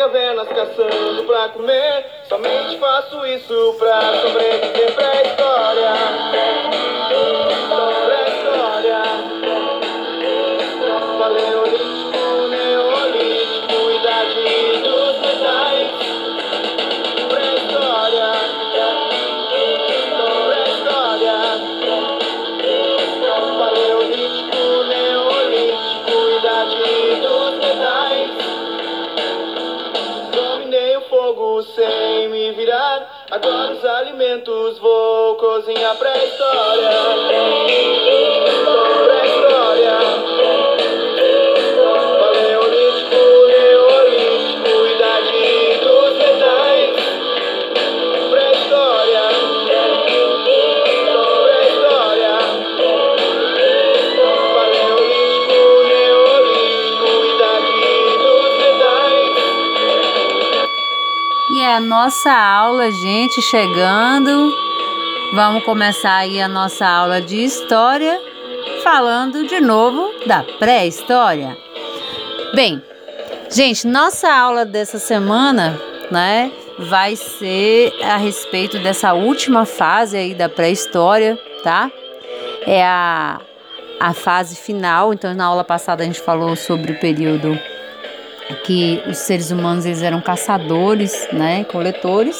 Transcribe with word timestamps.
cavernas 0.00 0.48
caçando 0.48 1.24
pra 1.24 1.50
comer. 1.50 2.06
Somente 2.26 2.78
faço 2.78 3.26
isso 3.26 3.76
pra 3.78 4.00
sobreviver 4.22 4.94
pra 4.94 5.22
história. 5.22 5.92
Pra 7.10 7.52
história. 7.52 8.19
Alimentos 34.30 34.78
vou 34.78 35.34
cozinhar 35.36 35.96
pra 35.98 36.16
história. 36.24 36.90
Nossa 61.80 62.30
aula, 62.30 62.90
gente, 62.90 63.40
chegando. 63.42 64.52
Vamos 65.34 65.64
começar 65.64 66.16
aí 66.16 66.40
a 66.40 66.48
nossa 66.48 66.86
aula 66.86 67.20
de 67.20 67.42
história, 67.42 68.20
falando 68.82 69.46
de 69.46 69.60
novo 69.60 70.10
da 70.26 70.42
pré-história. 70.58 71.56
Bem, 72.54 72.82
gente, 73.50 73.86
nossa 73.86 74.30
aula 74.30 74.64
dessa 74.64 74.98
semana, 74.98 75.80
né, 76.10 76.52
vai 76.78 77.16
ser 77.16 77.92
a 78.02 78.16
respeito 78.16 78.78
dessa 78.78 79.14
última 79.14 79.64
fase 79.64 80.16
aí 80.16 80.34
da 80.34 80.48
pré-história, 80.48 81.38
tá? 81.62 81.90
É 82.66 82.84
a, 82.84 83.40
a 83.98 84.12
fase 84.12 84.56
final. 84.56 85.14
Então, 85.14 85.32
na 85.34 85.46
aula 85.46 85.64
passada 85.64 86.02
a 86.02 86.06
gente 86.06 86.20
falou 86.20 86.54
sobre 86.56 86.92
o 86.92 87.00
período 87.00 87.58
que 88.64 89.02
os 89.06 89.18
seres 89.18 89.50
humanos 89.50 89.84
eles 89.84 90.02
eram 90.02 90.20
caçadores, 90.20 91.28
né, 91.32 91.64
coletores. 91.64 92.36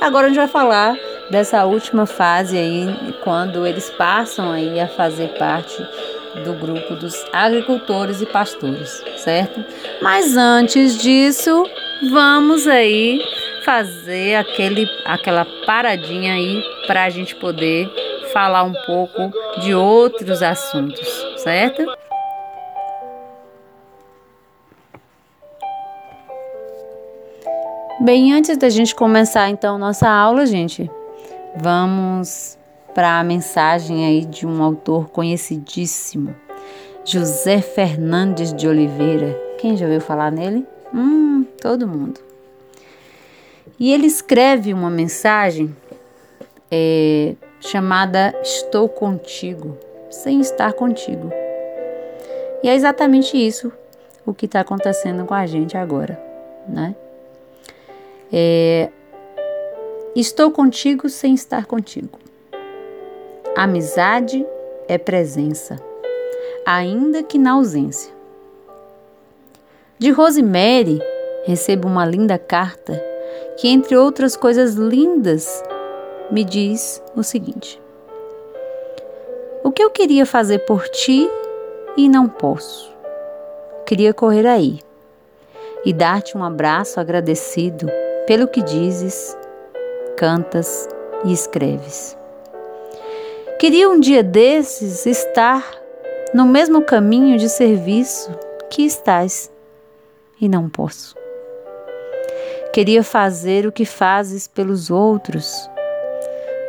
Agora 0.00 0.26
a 0.26 0.28
gente 0.28 0.38
vai 0.38 0.48
falar 0.48 0.96
dessa 1.30 1.64
última 1.64 2.06
fase 2.06 2.58
aí, 2.58 3.14
quando 3.22 3.66
eles 3.66 3.88
passam 3.90 4.50
aí 4.50 4.80
a 4.80 4.88
fazer 4.88 5.28
parte 5.38 5.76
do 6.44 6.54
grupo 6.54 6.94
dos 6.94 7.14
agricultores 7.32 8.20
e 8.20 8.26
pastores, 8.26 9.02
certo? 9.16 9.64
Mas 10.00 10.36
antes 10.36 10.96
disso, 10.96 11.64
vamos 12.10 12.66
aí 12.66 13.20
fazer 13.64 14.36
aquele, 14.36 14.86
aquela 15.04 15.46
paradinha 15.66 16.34
aí 16.34 16.62
para 16.86 17.04
a 17.04 17.10
gente 17.10 17.34
poder 17.36 17.88
falar 18.32 18.62
um 18.62 18.72
pouco 18.86 19.32
de 19.60 19.74
outros 19.74 20.42
assuntos, 20.42 21.06
certo? 21.36 21.84
Bem, 28.02 28.32
antes 28.32 28.56
da 28.56 28.70
gente 28.70 28.94
começar 28.94 29.50
então 29.50 29.76
nossa 29.76 30.08
aula, 30.08 30.46
gente, 30.46 30.90
vamos 31.54 32.56
para 32.94 33.20
a 33.20 33.22
mensagem 33.22 34.06
aí 34.06 34.24
de 34.24 34.46
um 34.46 34.62
autor 34.62 35.10
conhecidíssimo, 35.10 36.34
José 37.04 37.60
Fernandes 37.60 38.54
de 38.54 38.66
Oliveira. 38.66 39.38
Quem 39.58 39.76
já 39.76 39.84
ouviu 39.84 40.00
falar 40.00 40.32
nele? 40.32 40.66
Hum, 40.94 41.44
todo 41.60 41.86
mundo. 41.86 42.18
E 43.78 43.92
ele 43.92 44.06
escreve 44.06 44.72
uma 44.72 44.88
mensagem 44.88 45.76
é, 46.70 47.34
chamada 47.60 48.34
Estou 48.42 48.88
Contigo, 48.88 49.76
sem 50.08 50.40
estar 50.40 50.72
contigo. 50.72 51.30
E 52.62 52.68
é 52.70 52.74
exatamente 52.74 53.36
isso 53.36 53.70
o 54.24 54.32
que 54.32 54.46
está 54.46 54.60
acontecendo 54.60 55.26
com 55.26 55.34
a 55.34 55.44
gente 55.44 55.76
agora, 55.76 56.18
né? 56.66 56.94
É, 58.32 58.90
estou 60.14 60.50
contigo 60.50 61.08
sem 61.08 61.34
estar 61.34 61.66
contigo. 61.66 62.18
Amizade 63.56 64.46
é 64.86 64.96
presença, 64.96 65.76
ainda 66.64 67.22
que 67.22 67.38
na 67.38 67.52
ausência. 67.52 68.12
De 69.98 70.10
Rosemary 70.10 71.00
recebo 71.44 71.88
uma 71.88 72.06
linda 72.06 72.38
carta 72.38 73.02
que, 73.56 73.68
entre 73.68 73.96
outras 73.96 74.36
coisas 74.36 74.74
lindas, 74.74 75.62
me 76.30 76.44
diz 76.44 77.02
o 77.16 77.22
seguinte: 77.22 77.80
O 79.64 79.72
que 79.72 79.82
eu 79.82 79.90
queria 79.90 80.24
fazer 80.24 80.60
por 80.60 80.88
ti 80.88 81.28
e 81.96 82.08
não 82.08 82.28
posso. 82.28 82.90
Queria 83.84 84.14
correr 84.14 84.46
aí 84.46 84.78
e 85.84 85.92
dar-te 85.92 86.38
um 86.38 86.44
abraço 86.44 87.00
agradecido 87.00 87.90
pelo 88.30 88.46
que 88.46 88.62
dizes, 88.62 89.36
cantas 90.16 90.88
e 91.24 91.32
escreves. 91.32 92.16
Queria 93.58 93.90
um 93.90 93.98
dia 93.98 94.22
desses 94.22 95.04
estar 95.04 95.68
no 96.32 96.46
mesmo 96.46 96.80
caminho 96.80 97.36
de 97.36 97.48
serviço 97.48 98.30
que 98.70 98.82
estás 98.82 99.50
e 100.40 100.48
não 100.48 100.68
posso. 100.68 101.16
Queria 102.72 103.02
fazer 103.02 103.66
o 103.66 103.72
que 103.72 103.84
fazes 103.84 104.46
pelos 104.46 104.92
outros, 104.92 105.68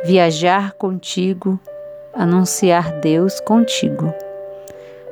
viajar 0.02 0.72
contigo, 0.72 1.60
anunciar 2.12 2.98
Deus 2.98 3.38
contigo, 3.38 4.12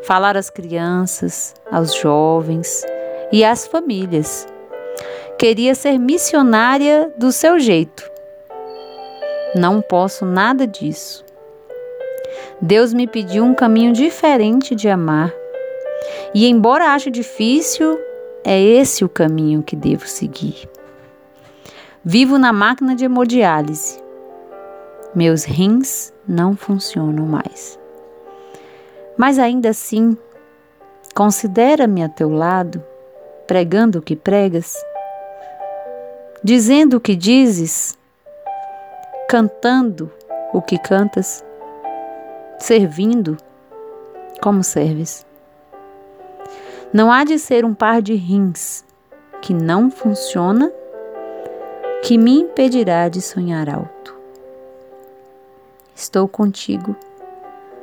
falar 0.03 0.37
às 0.37 0.51
crianças, 0.51 1.55
aos 1.71 1.95
jovens 1.95 2.85
e 3.31 3.45
às 3.45 3.69
famílias 3.69 4.49
Queria 5.39 5.75
ser 5.75 5.99
missionária 5.99 7.13
do 7.17 7.33
seu 7.33 7.59
jeito. 7.59 8.11
Não 9.55 9.81
posso 9.81 10.25
nada 10.25 10.67
disso. 10.67 11.25
Deus 12.61 12.93
me 12.93 13.07
pediu 13.07 13.43
um 13.43 13.55
caminho 13.55 13.93
diferente 13.93 14.75
de 14.75 14.89
amar. 14.89 15.33
E 16.35 16.47
embora 16.47 16.93
ache 16.93 17.11
difícil, 17.11 17.99
é 18.45 18.61
esse 18.61 19.05
o 19.05 19.09
caminho 19.09 19.63
que 19.63 19.75
devo 19.75 20.07
seguir. 20.07 20.69
Vivo 22.05 22.39
na 22.39 22.53
máquina 22.53 22.95
de 22.95 23.05
hemodiálise. 23.05 23.99
Meus 25.15 25.45
rins 25.45 26.13
não 26.27 26.55
funcionam 26.57 27.27
mais. 27.27 27.79
Mas 29.17 29.39
ainda 29.39 29.71
assim, 29.71 30.17
considera-me 31.15 32.03
a 32.03 32.09
teu 32.09 32.31
lado, 32.31 32.83
pregando 33.47 33.99
o 33.99 34.03
que 34.03 34.15
pregas 34.15 34.77
dizendo 36.43 36.97
o 36.97 37.01
que 37.01 37.15
dizes, 37.15 37.99
cantando 39.29 40.11
o 40.53 40.63
que 40.63 40.79
cantas, 40.79 41.45
servindo 42.59 43.37
como 44.41 44.65
serves. 44.65 45.27
Não 46.93 47.13
há 47.13 47.25
de 47.25 47.39
ser 47.39 47.65
um 47.65 47.75
par 47.75 48.03
de 48.03 48.15
rins 48.15 48.85
que 49.43 49.55
não 49.55 49.91
funciona 49.91 50.73
que 52.03 52.17
me 52.17 52.41
impedirá 52.41 53.09
de 53.09 53.21
sonhar 53.21 53.69
alto. 53.69 54.19
Estou 55.95 56.27
contigo, 56.27 56.97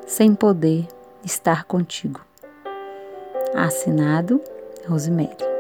sem 0.06 0.34
poder 0.34 0.88
estar 1.24 1.66
contigo. 1.66 2.22
Assinado 3.54 4.42
Rosemary. 4.88 5.57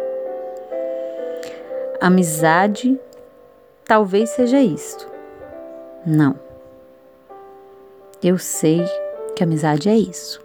Amizade 1.99 2.99
talvez 3.83 4.29
seja 4.29 4.59
isto. 4.59 5.07
Não. 6.05 6.35
Eu 8.21 8.37
sei 8.37 8.83
que 9.35 9.43
amizade 9.43 9.89
é 9.89 9.95
isso. 9.95 10.41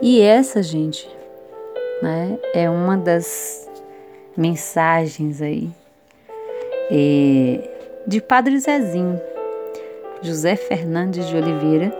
E 0.00 0.20
essa, 0.20 0.62
gente, 0.62 1.08
né, 2.02 2.38
é 2.54 2.68
uma 2.68 2.96
das 2.96 3.68
mensagens 4.36 5.42
aí 5.42 5.70
é, 6.90 7.68
de 8.06 8.20
Padre 8.20 8.58
Zezinho, 8.60 9.20
José 10.22 10.54
Fernandes 10.54 11.26
de 11.26 11.36
Oliveira, 11.36 11.92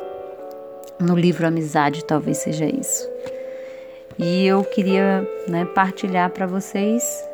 no 1.00 1.16
livro 1.16 1.46
Amizade, 1.46 2.04
talvez 2.04 2.38
seja 2.38 2.66
isso. 2.66 3.08
E 4.18 4.46
eu 4.46 4.64
queria 4.64 5.26
né, 5.46 5.64
partilhar 5.64 6.30
para 6.30 6.44
vocês 6.44 7.24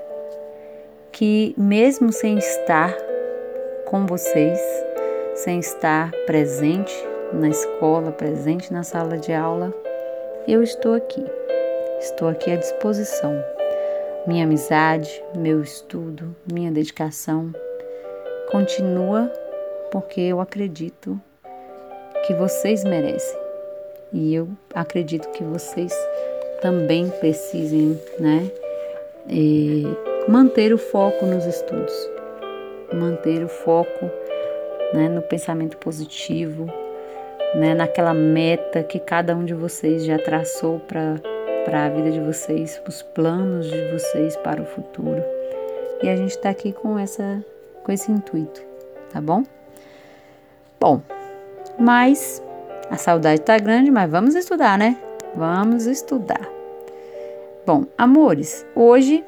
que, 1.11 1.55
mesmo 1.57 2.13
sem 2.13 2.37
estar 2.37 2.95
com 3.87 4.05
vocês, 4.05 4.59
sem 5.35 5.61
estar 5.61 6.11
presente 6.27 6.93
na 7.33 7.49
escola, 7.49 8.13
presente 8.13 8.71
na 8.71 8.83
sala 8.83 9.17
de 9.17 9.33
aula, 9.33 9.73
eu 10.47 10.63
estou 10.63 10.95
aqui. 10.95 11.25
Estou 12.01 12.29
aqui 12.29 12.51
à 12.51 12.57
disposição. 12.57 13.33
Minha 14.27 14.45
amizade, 14.45 15.25
meu 15.35 15.63
estudo, 15.63 16.37
minha 16.53 16.71
dedicação 16.71 17.51
continua 18.51 19.33
porque 19.91 20.21
eu 20.21 20.41
acredito 20.41 21.19
que 22.27 22.35
vocês 22.35 22.85
merecem. 22.85 23.39
E 24.13 24.35
eu 24.35 24.49
acredito 24.75 25.29
que 25.31 25.43
vocês 25.43 25.93
também 26.65 27.11
precisem, 27.21 28.01
né, 28.19 28.51
manter 30.27 30.73
o 30.73 30.79
foco 30.79 31.27
nos 31.27 31.45
estudos, 31.45 31.93
manter 32.91 33.45
o 33.45 33.49
foco 33.49 34.11
né, 34.95 35.11
no 35.11 35.21
pensamento 35.21 35.77
positivo, 35.77 36.65
né, 37.55 37.75
naquela 37.75 38.15
meta 38.15 38.83
que 38.83 38.99
cada 38.99 39.37
um 39.37 39.45
de 39.45 39.53
vocês 39.53 40.07
já 40.07 40.19
traçou 40.19 40.81
para 40.81 41.21
a 41.85 41.89
vida 41.91 42.11
de 42.11 42.21
vocês, 42.21 42.81
os 42.89 43.03
planos 43.03 43.67
de 43.67 43.93
vocês 43.93 44.35
para 44.39 44.63
o 44.63 44.65
futuro. 44.65 45.23
E 46.03 46.09
a 46.09 46.17
gente 46.17 46.31
está 46.31 46.49
aqui 46.49 46.73
com, 46.73 46.99
essa, 46.99 47.45
com 47.83 47.93
esse 47.93 48.11
intuito, 48.11 48.63
tá 49.13 49.21
bom? 49.21 49.43
Bom, 50.81 51.03
mas 51.79 52.43
a 52.91 52.97
saudade 52.97 53.43
está 53.43 53.59
grande, 53.59 53.91
mas 53.91 54.11
vamos 54.11 54.35
estudar, 54.35 54.79
né? 54.79 54.97
Vamos 55.37 55.85
estudar. 55.85 56.54
Bom, 57.67 57.87
amores, 57.97 58.67
hoje 58.77 59.25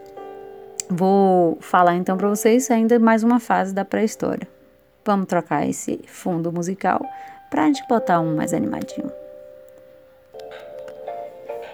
vou 0.91 1.56
falar 1.59 1.97
então 1.97 2.19
para 2.19 2.29
vocês 2.29 2.71
ainda 2.71 2.99
mais 2.99 3.23
uma 3.23 3.41
fase 3.41 3.73
da 3.73 3.83
pré-história. 3.83 4.47
Vamos 5.06 5.25
trocar 5.25 5.67
esse 5.67 6.00
fundo 6.06 6.53
musical 6.53 7.00
para 7.49 7.62
a 7.62 7.67
gente 7.67 7.83
botar 7.88 8.21
um 8.21 8.37
mais 8.37 8.53
animadinho. 8.53 9.11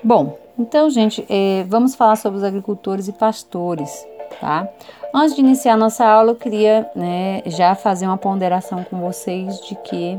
Bom, 0.04 0.38
então, 0.56 0.88
gente, 0.88 1.26
eh, 1.28 1.64
vamos 1.66 1.96
falar 1.96 2.14
sobre 2.14 2.38
os 2.38 2.44
agricultores 2.44 3.08
e 3.08 3.12
pastores, 3.12 4.06
tá? 4.40 4.68
Antes 5.12 5.34
de 5.34 5.40
iniciar 5.40 5.76
nossa 5.76 6.04
aula, 6.06 6.30
eu 6.30 6.36
queria 6.36 6.88
né, 6.94 7.42
já 7.46 7.74
fazer 7.74 8.06
uma 8.06 8.16
ponderação 8.16 8.84
com 8.84 9.00
vocês 9.00 9.60
de 9.62 9.74
que 9.74 10.16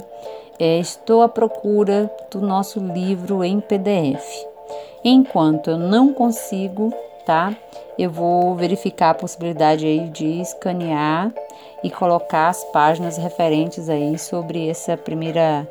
eh, 0.60 0.80
estou 0.80 1.22
à 1.22 1.30
procura 1.30 2.12
do 2.30 2.42
nosso 2.42 2.82
livro 2.82 3.46
em 3.46 3.62
PDF. 3.62 4.53
Enquanto 5.04 5.72
eu 5.72 5.78
não 5.78 6.14
consigo, 6.14 6.94
tá? 7.26 7.54
Eu 7.98 8.10
vou 8.10 8.56
verificar 8.56 9.12
a 9.12 9.16
possibilidade 9.16 9.86
aí 9.86 10.10
de 10.10 10.42
escanear 10.42 11.32
e 11.84 11.90
colocar 11.90 12.50
as 12.50 12.64
páginas 12.66 13.18
referentes 13.18 13.90
aí 13.90 14.18
sobre 14.18 14.70
essa 14.70 14.96
primeira 14.98 15.68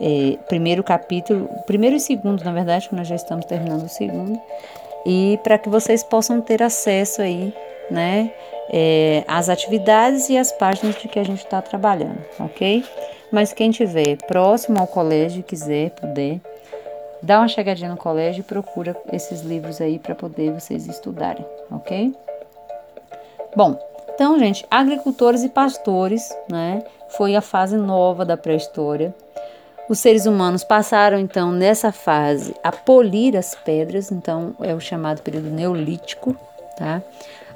é, 0.00 0.36
primeiro 0.48 0.82
capítulo, 0.82 1.48
primeiro 1.66 1.96
e 1.96 2.00
segundo, 2.00 2.44
na 2.44 2.52
verdade, 2.52 2.88
que 2.88 2.94
nós 2.94 3.08
já 3.08 3.14
estamos 3.14 3.46
terminando 3.46 3.84
o 3.84 3.88
segundo, 3.88 4.38
e 5.04 5.38
para 5.42 5.58
que 5.58 5.68
vocês 5.68 6.02
possam 6.02 6.40
ter 6.40 6.62
acesso 6.62 7.22
aí, 7.22 7.54
né, 7.90 8.32
é, 8.70 9.24
às 9.26 9.48
atividades 9.48 10.28
e 10.28 10.36
às 10.36 10.52
páginas 10.52 10.96
de 10.96 11.08
que 11.08 11.18
a 11.18 11.24
gente 11.24 11.44
está 11.44 11.62
trabalhando, 11.62 12.18
ok? 12.40 12.84
Mas 13.32 13.52
quem 13.52 13.70
tiver 13.70 14.16
próximo 14.26 14.78
ao 14.78 14.86
colégio 14.86 15.42
quiser, 15.42 15.90
puder, 15.90 16.40
dá 17.22 17.38
uma 17.38 17.48
chegadinha 17.48 17.90
no 17.90 17.96
colégio 17.96 18.40
e 18.40 18.44
procura 18.44 18.96
esses 19.12 19.42
livros 19.42 19.80
aí 19.80 19.98
para 19.98 20.14
poder 20.14 20.52
vocês 20.52 20.86
estudarem, 20.86 21.44
ok? 21.70 22.14
Bom, 23.54 23.78
então, 24.14 24.38
gente, 24.38 24.66
agricultores 24.70 25.42
e 25.42 25.48
pastores, 25.48 26.34
né? 26.48 26.82
Foi 27.10 27.36
a 27.36 27.40
fase 27.40 27.76
nova 27.76 28.24
da 28.24 28.36
pré-história. 28.36 29.14
Os 29.88 29.98
seres 29.98 30.26
humanos 30.26 30.64
passaram 30.64 31.18
então 31.18 31.52
nessa 31.52 31.92
fase 31.92 32.54
a 32.62 32.72
polir 32.72 33.36
as 33.36 33.54
pedras, 33.54 34.10
então 34.10 34.54
é 34.60 34.74
o 34.74 34.80
chamado 34.80 35.22
período 35.22 35.50
neolítico, 35.50 36.36
tá? 36.76 37.02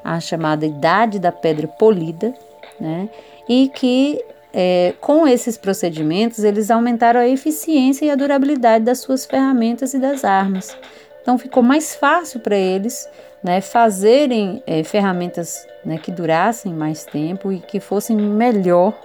A 0.04 0.20
chamada 0.20 0.64
idade 0.64 1.18
da 1.18 1.32
pedra 1.32 1.66
polida, 1.66 2.32
né? 2.78 3.08
E 3.48 3.68
que 3.68 4.24
é, 4.52 4.94
com 5.00 5.26
esses 5.26 5.56
procedimentos, 5.56 6.42
eles 6.42 6.70
aumentaram 6.70 7.20
a 7.20 7.28
eficiência 7.28 8.04
e 8.06 8.10
a 8.10 8.14
durabilidade 8.14 8.84
das 8.84 8.98
suas 8.98 9.24
ferramentas 9.24 9.94
e 9.94 9.98
das 9.98 10.24
armas. 10.24 10.76
Então, 11.22 11.38
ficou 11.38 11.62
mais 11.62 11.94
fácil 11.94 12.40
para 12.40 12.56
eles 12.56 13.08
né, 13.42 13.60
fazerem 13.60 14.62
é, 14.66 14.82
ferramentas 14.82 15.66
né, 15.84 15.98
que 15.98 16.10
durassem 16.10 16.72
mais 16.72 17.04
tempo 17.04 17.52
e 17.52 17.60
que 17.60 17.80
fossem 17.80 18.16
melhor 18.16 18.98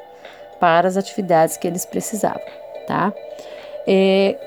para 0.59 0.87
as 0.87 0.97
atividades 0.97 1.57
que 1.57 1.67
eles 1.67 1.85
precisavam. 1.85 2.41
Tá? 2.87 3.13
É, 3.87 4.37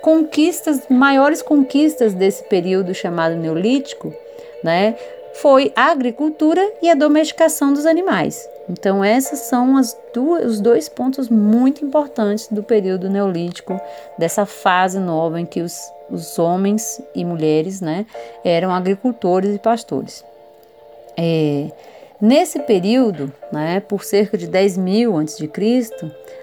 conquistas, 0.00 0.82
maiores 0.88 1.42
conquistas 1.42 2.14
desse 2.14 2.44
período 2.44 2.94
chamado 2.94 3.36
Neolítico, 3.36 4.14
né, 4.62 4.94
foi 5.40 5.72
a 5.76 5.90
agricultura 5.90 6.62
e 6.80 6.90
a 6.90 6.94
domesticação 6.94 7.72
dos 7.72 7.86
animais. 7.86 8.48
Então, 8.68 9.04
esses 9.04 9.40
são 9.40 9.80
duas, 10.12 10.44
os 10.44 10.60
dois 10.60 10.88
pontos 10.88 11.28
muito 11.28 11.84
importantes 11.84 12.48
do 12.50 12.62
período 12.62 13.08
neolítico, 13.08 13.78
dessa 14.18 14.46
fase 14.46 14.98
nova 14.98 15.40
em 15.40 15.46
que 15.46 15.60
os, 15.60 15.78
os 16.10 16.38
homens 16.38 17.00
e 17.14 17.24
mulheres 17.24 17.80
né, 17.80 18.06
eram 18.44 18.72
agricultores 18.72 19.54
e 19.54 19.58
pastores. 19.58 20.24
É, 21.16 21.70
nesse 22.20 22.60
período, 22.60 23.32
né, 23.52 23.80
por 23.80 24.04
cerca 24.04 24.36
de 24.36 24.46
10 24.46 24.78
mil 24.78 25.18
a.C., 25.18 25.48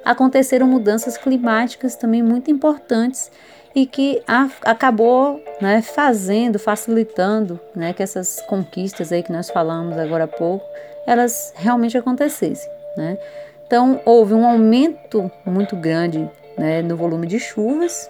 aconteceram 0.05 0.67
mudanças 0.67 1.17
climáticas 1.17 1.95
também 1.95 2.21
muito 2.21 2.49
importantes 2.49 3.31
e 3.75 3.85
que 3.85 4.21
a, 4.27 4.49
acabou 4.63 5.43
né, 5.59 5.81
fazendo, 5.81 6.59
facilitando 6.59 7.59
né, 7.75 7.93
que 7.93 8.03
essas 8.03 8.41
conquistas 8.47 9.11
aí 9.11 9.23
que 9.23 9.31
nós 9.31 9.49
falamos 9.49 9.97
agora 9.97 10.25
há 10.25 10.27
pouco 10.27 10.63
elas 11.05 11.53
realmente 11.55 11.97
acontecessem. 11.97 12.71
Né? 12.95 13.17
Então, 13.65 13.99
houve 14.05 14.33
um 14.33 14.45
aumento 14.45 15.31
muito 15.45 15.75
grande 15.75 16.29
né, 16.57 16.81
no 16.81 16.95
volume 16.95 17.27
de 17.27 17.39
chuvas, 17.39 18.07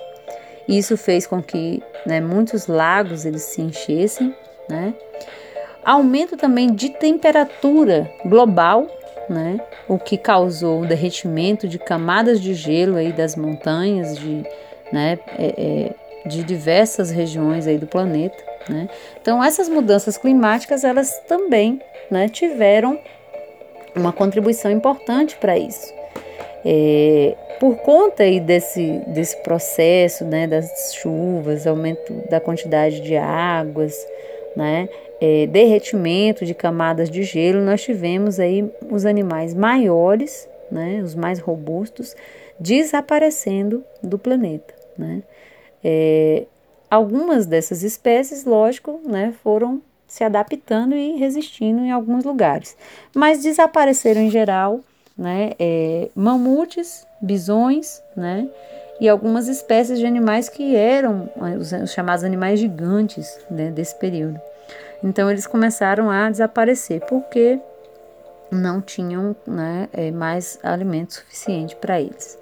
e 0.67 0.77
isso 0.77 0.95
fez 0.97 1.27
com 1.27 1.41
que 1.41 1.81
né, 2.05 2.21
muitos 2.21 2.67
lagos 2.67 3.25
eles 3.25 3.43
se 3.43 3.61
enchessem. 3.61 4.35
Né? 4.69 4.93
Aumento 5.83 6.37
também 6.37 6.73
de 6.73 6.89
temperatura 6.89 8.09
global, 8.25 8.87
né, 9.29 9.59
o 9.87 9.97
que 9.97 10.17
causou 10.17 10.81
o 10.81 10.85
derretimento 10.85 11.67
de 11.67 11.79
camadas 11.79 12.41
de 12.41 12.53
gelo 12.53 12.97
aí 12.97 13.11
das 13.11 13.35
montanhas 13.35 14.17
de, 14.17 14.45
né, 14.93 15.17
é, 15.39 15.45
é, 15.57 16.29
de 16.29 16.43
diversas 16.43 17.09
regiões 17.09 17.65
aí 17.65 17.79
do 17.79 17.87
planeta. 17.87 18.37
Né? 18.69 18.87
Então, 19.19 19.43
essas 19.43 19.67
mudanças 19.67 20.17
climáticas 20.17 20.83
elas 20.83 21.19
também 21.27 21.81
né, 22.11 22.29
tiveram 22.29 22.99
uma 23.95 24.13
contribuição 24.13 24.71
importante 24.71 25.35
para 25.37 25.57
isso. 25.57 25.91
É, 26.63 27.35
por 27.59 27.77
conta 27.77 28.23
aí 28.23 28.39
desse, 28.39 29.01
desse 29.07 29.35
processo 29.37 30.23
né, 30.23 30.45
das 30.45 30.93
chuvas, 30.93 31.65
aumento 31.65 32.13
da 32.29 32.39
quantidade 32.39 33.01
de 33.01 33.17
águas, 33.17 33.95
né, 34.55 34.87
é, 35.19 35.47
derretimento 35.47 36.45
de 36.45 36.53
camadas 36.53 37.09
de 37.09 37.23
gelo, 37.23 37.61
nós 37.61 37.81
tivemos 37.81 38.39
aí 38.39 38.69
os 38.91 39.05
animais 39.05 39.53
maiores, 39.53 40.47
né, 40.71 41.01
os 41.03 41.15
mais 41.15 41.39
robustos, 41.39 42.15
desaparecendo 42.59 43.83
do 44.01 44.19
planeta. 44.19 44.82
Né. 44.97 45.23
É, 45.83 46.45
algumas 46.89 47.45
dessas 47.45 47.83
espécies, 47.83 48.45
lógico, 48.45 48.99
né, 49.05 49.33
foram 49.43 49.81
se 50.07 50.23
adaptando 50.23 50.95
e 50.95 51.17
resistindo 51.17 51.81
em 51.81 51.91
alguns 51.91 52.23
lugares. 52.23 52.77
Mas 53.15 53.41
desapareceram 53.41 54.21
em 54.21 54.29
geral 54.29 54.79
né, 55.17 55.53
é, 55.59 56.09
mamutes, 56.15 57.05
bisões, 57.21 58.01
né, 58.15 58.47
e 58.99 59.09
algumas 59.09 59.47
espécies 59.47 59.97
de 59.97 60.05
animais 60.05 60.49
que 60.49 60.75
eram 60.75 61.29
os, 61.59 61.71
os 61.71 61.91
chamados 61.91 62.23
animais 62.23 62.59
gigantes 62.59 63.39
né, 63.49 63.71
desse 63.71 63.95
período. 63.95 64.39
Então 65.03 65.29
eles 65.29 65.45
começaram 65.45 66.09
a 66.09 66.29
desaparecer 66.29 67.01
porque 67.07 67.59
não 68.51 68.79
tinham 68.81 69.35
né, 69.45 69.89
é, 69.91 70.11
mais 70.11 70.59
alimento 70.63 71.15
suficiente 71.15 71.75
para 71.75 71.99
eles. 71.99 72.37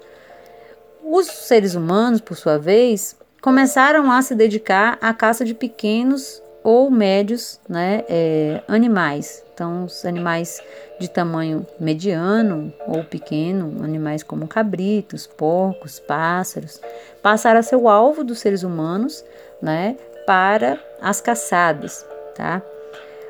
Os 1.04 1.26
seres 1.26 1.74
humanos, 1.74 2.20
por 2.20 2.36
sua 2.36 2.58
vez, 2.58 3.16
começaram 3.40 4.10
a 4.10 4.22
se 4.22 4.36
dedicar 4.36 4.98
à 5.00 5.12
caça 5.12 5.44
de 5.44 5.52
pequenos 5.52 6.40
ou 6.62 6.90
médios 6.92 7.58
né, 7.68 8.04
é, 8.08 8.62
animais. 8.68 9.42
Então, 9.52 9.84
os 9.84 10.04
animais 10.04 10.60
de 11.00 11.10
tamanho 11.10 11.66
mediano 11.80 12.72
ou 12.86 13.02
pequeno, 13.02 13.84
animais 13.84 14.22
como 14.22 14.46
cabritos, 14.46 15.26
porcos, 15.26 15.98
pássaros, 15.98 16.80
passaram 17.20 17.58
a 17.58 17.62
ser 17.64 17.76
o 17.76 17.88
alvo 17.88 18.22
dos 18.22 18.38
seres 18.38 18.62
humanos, 18.62 19.24
né, 19.60 19.96
para 20.24 20.78
as 21.00 21.20
caçadas, 21.20 22.06
tá? 22.36 22.62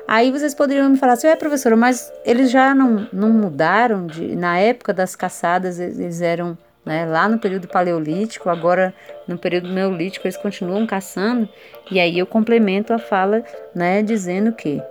Aí 0.07 0.31
vocês 0.31 0.53
poderiam 0.53 0.89
me 0.89 0.97
falar 0.97 1.13
assim, 1.13 1.27
é 1.27 1.35
professora, 1.35 1.75
mas 1.75 2.11
eles 2.23 2.51
já 2.51 2.75
não, 2.75 3.07
não 3.11 3.29
mudaram 3.29 4.05
de, 4.05 4.35
na 4.35 4.59
época 4.59 4.93
das 4.93 5.15
caçadas, 5.15 5.79
eles 5.79 6.21
eram 6.21 6.55
né, 6.85 7.05
lá 7.05 7.29
no 7.29 7.39
período 7.39 7.67
paleolítico, 7.67 8.49
agora 8.49 8.93
no 9.27 9.37
período 9.37 9.69
neolítico 9.69 10.27
eles 10.27 10.37
continuam 10.37 10.85
caçando. 10.85 11.47
E 11.89 11.99
aí 11.99 12.17
eu 12.17 12.25
complemento 12.25 12.93
a 12.93 12.99
fala, 12.99 13.43
né, 13.73 14.01
dizendo 14.01 14.51
que 14.51 14.81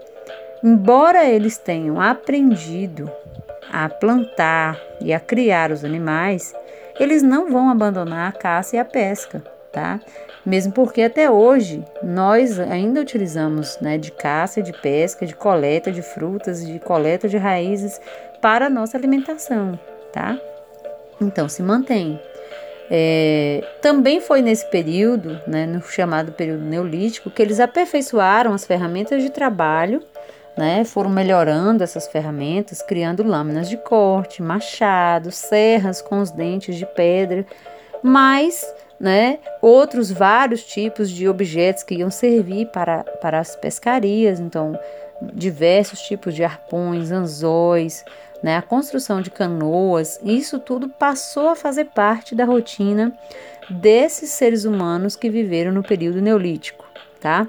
embora 0.63 1.25
eles 1.25 1.59
tenham 1.59 2.01
aprendido 2.01 3.11
a 3.71 3.89
plantar 3.89 4.79
e 5.01 5.13
a 5.13 5.21
criar 5.21 5.71
os 5.71 5.85
animais, 5.85 6.55
eles 6.99 7.23
não 7.23 7.51
vão 7.51 7.71
abandonar 7.71 8.29
a 8.29 8.33
caça 8.33 8.77
e 8.77 8.79
a 8.79 8.85
pesca, 8.85 9.43
tá? 9.73 9.99
Mesmo 10.45 10.73
porque 10.73 11.03
até 11.03 11.31
hoje 11.31 11.85
nós 12.03 12.59
ainda 12.59 13.01
utilizamos 13.01 13.79
né, 13.81 13.97
de 13.97 14.11
caça, 14.11 14.61
de 14.61 14.73
pesca, 14.73 15.25
de 15.25 15.35
coleta 15.35 15.91
de 15.91 16.03
frutas, 16.03 16.67
de 16.67 16.79
coleta 16.81 17.29
de 17.29 17.37
raízes 17.37 18.01
para 18.41 18.67
a 18.67 18.71
nossa 18.71 18.97
alimentação, 18.97 19.79
tá? 20.13 20.39
Então 21.23 21.49
se 21.49 21.63
mantém. 21.63 22.21
É, 22.91 23.65
também 23.81 24.21
foi 24.21 24.43
nesse 24.43 24.67
período, 24.67 25.41
né, 25.47 25.65
no 25.65 25.81
chamado 25.81 26.33
período 26.33 26.63
neolítico, 26.63 27.31
que 27.31 27.41
eles 27.41 27.59
aperfeiçoaram 27.59 28.53
as 28.53 28.67
ferramentas 28.67 29.23
de 29.23 29.31
trabalho, 29.31 30.03
né, 30.57 30.85
foram 30.85 31.09
melhorando 31.09 31.83
essas 31.83 32.07
ferramentas, 32.09 32.83
criando 32.83 33.23
lâminas 33.23 33.71
de 33.71 33.79
corte, 33.79 34.43
machados, 34.43 35.37
serras 35.37 36.03
com 36.03 36.21
os 36.21 36.31
dentes 36.31 36.77
de 36.77 36.85
pedra, 36.85 37.47
mas 38.03 38.63
né, 39.01 39.39
outros 39.63 40.13
vários 40.13 40.63
tipos 40.63 41.11
de 41.11 41.27
objetos 41.27 41.83
que 41.83 41.95
iam 41.95 42.11
servir 42.11 42.67
para, 42.67 43.05
para 43.23 43.41
as 43.41 43.57
pescarias, 43.57 44.39
então 44.39 44.79
diversos 45.33 46.01
tipos 46.03 46.35
de 46.35 46.45
arpões, 46.45 47.11
anzóis, 47.11 48.05
né, 48.43 48.57
a 48.57 48.63
construção 48.63 49.21
de 49.21 49.31
canoas, 49.31 50.19
isso 50.25 50.59
tudo 50.59 50.89
passou 50.89 51.49
a 51.49 51.57
fazer 51.57 51.87
parte 51.87 52.35
da 52.35 52.45
rotina 52.45 53.17
desses 53.71 54.31
seres 54.31 54.65
humanos 54.65 55.15
que 55.15 55.31
viveram 55.31 55.73
no 55.73 55.83
período 55.83 56.21
neolítico, 56.21 56.85
tá? 57.21 57.47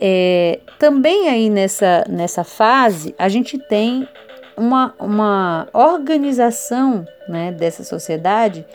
É, 0.00 0.58
também 0.78 1.28
aí 1.28 1.48
nessa, 1.48 2.04
nessa 2.08 2.42
fase 2.42 3.14
a 3.16 3.28
gente 3.28 3.56
tem 3.56 4.08
uma, 4.56 4.94
uma 4.98 5.68
organização 5.72 7.06
né, 7.28 7.52
dessa 7.52 7.84
sociedade 7.84 8.66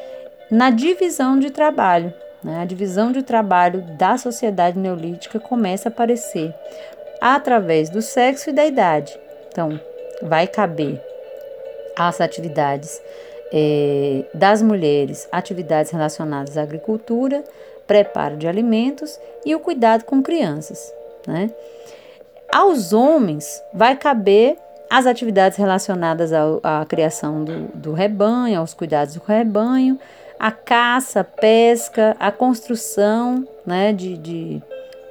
na 0.50 0.70
divisão 0.70 1.38
de 1.38 1.52
trabalho. 1.52 2.14
Né? 2.44 2.62
A 2.62 2.66
divisão 2.66 3.12
de 3.12 3.24
trabalho 3.24 3.82
da 3.98 4.18
sociedade 4.18 4.80
neolítica 4.80 5.40
começa 5.40 5.90
a 5.90 5.92
aparecer 5.92 6.54
através 7.20 7.90
do 7.90 8.02
sexo 8.02 8.50
e 8.50 8.54
da 8.54 8.66
idade. 8.66 9.20
Então, 9.52 9.80
vai 10.22 10.48
caber 10.48 11.02
as 11.98 12.22
atividades 12.22 13.02
é, 13.52 14.26
das 14.34 14.62
mulheres, 14.62 15.28
atividades 15.32 15.92
relacionadas 15.92 16.58
à 16.58 16.62
agricultura, 16.62 17.44
preparo 17.88 18.38
de 18.38 18.48
alimentos 18.48 19.20
e 19.46 19.56
o 19.56 19.60
cuidado 19.60 20.04
com 20.04 20.22
crianças. 20.22 20.94
Né? 21.26 21.50
Aos 22.54 22.94
homens 22.94 23.62
vai 23.74 23.96
caber 23.96 24.58
as 24.90 25.06
atividades 25.06 25.58
relacionadas 25.58 26.32
à, 26.32 26.44
à 26.64 26.86
criação 26.86 27.44
do, 27.44 27.68
do 27.74 27.94
rebanho, 27.94 28.60
aos 28.60 28.74
cuidados 28.74 29.16
do 29.16 29.24
rebanho, 29.26 30.00
a 30.40 30.52
caça, 30.52 31.22
a 31.22 31.24
pesca, 31.24 32.16
a 32.20 32.32
construção 32.32 33.46
né, 33.66 33.92
de, 33.92 34.18
de, 34.18 34.62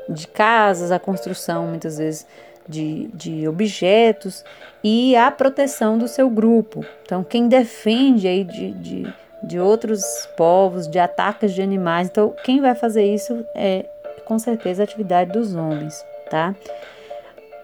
de 0.09 0.28
casas, 0.28 0.93
a 0.93 0.99
construção 0.99 1.66
muitas 1.66 1.99
vezes 1.99 2.26
de, 2.68 3.08
de 3.14 3.49
objetos 3.49 4.44
e 4.82 5.16
a 5.16 5.30
proteção 5.30 5.99
do 5.99 6.08
seu 6.08 6.28
grupo. 6.28 6.85
Então, 7.02 7.25
quem 7.25 7.49
defende 7.49 8.26
aí 8.26 8.44
de, 8.44 8.73
de, 8.73 9.14
de 9.42 9.58
outros 9.58 10.02
povos, 10.37 10.87
de 10.87 10.99
ataques 10.99 11.54
de 11.54 11.62
animais, 11.62 12.08
então 12.08 12.35
quem 12.44 12.61
vai 12.61 12.75
fazer 12.75 13.04
isso 13.04 13.44
é 13.54 13.87
com 14.25 14.38
certeza 14.38 14.82
a 14.82 14.85
atividade 14.85 15.32
dos 15.32 15.54
homens, 15.54 16.04
tá? 16.28 16.54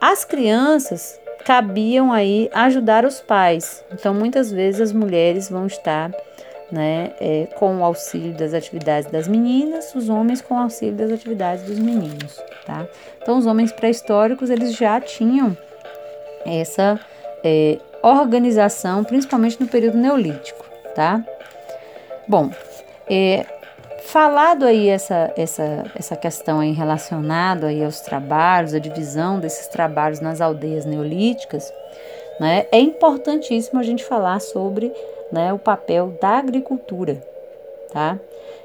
As 0.00 0.24
crianças 0.24 1.20
cabiam 1.44 2.12
aí 2.12 2.48
ajudar 2.52 3.04
os 3.04 3.20
pais. 3.20 3.84
Então, 3.92 4.14
muitas 4.14 4.50
vezes 4.50 4.80
as 4.80 4.92
mulheres 4.92 5.48
vão 5.48 5.66
estar 5.66 6.12
né, 6.72 7.12
é, 7.20 7.46
com 7.56 7.76
o 7.76 7.84
auxílio 7.84 8.32
das 8.32 8.54
atividades 8.54 9.10
das 9.10 9.28
meninas, 9.28 9.94
os 9.94 10.08
homens 10.08 10.40
com 10.40 10.54
o 10.54 10.58
auxílio 10.58 10.94
das 10.94 11.12
atividades 11.12 11.64
dos 11.64 11.78
meninos, 11.78 12.40
tá? 12.64 12.88
Então, 13.20 13.36
os 13.36 13.44
homens 13.44 13.70
pré-históricos, 13.70 14.48
eles 14.48 14.74
já 14.74 14.98
tinham 14.98 15.54
essa 16.46 16.98
é, 17.44 17.78
organização, 18.02 19.04
principalmente 19.04 19.60
no 19.60 19.68
período 19.68 19.98
neolítico, 19.98 20.64
tá? 20.94 21.22
Bom, 22.26 22.50
é, 23.06 23.44
falado 24.04 24.64
aí 24.64 24.88
essa, 24.88 25.30
essa, 25.36 25.84
essa 25.94 26.16
questão 26.16 26.60
aí 26.60 26.72
relacionada 26.72 27.66
aí 27.66 27.84
aos 27.84 28.00
trabalhos, 28.00 28.72
a 28.72 28.78
divisão 28.78 29.38
desses 29.38 29.68
trabalhos 29.68 30.20
nas 30.20 30.40
aldeias 30.40 30.86
neolíticas, 30.86 31.70
né, 32.40 32.64
é 32.72 32.80
importantíssimo 32.80 33.78
a 33.78 33.82
gente 33.82 34.02
falar 34.02 34.40
sobre 34.40 34.90
né, 35.32 35.52
o 35.52 35.58
papel 35.58 36.16
da 36.20 36.36
agricultura, 36.36 37.26
tá? 37.90 38.18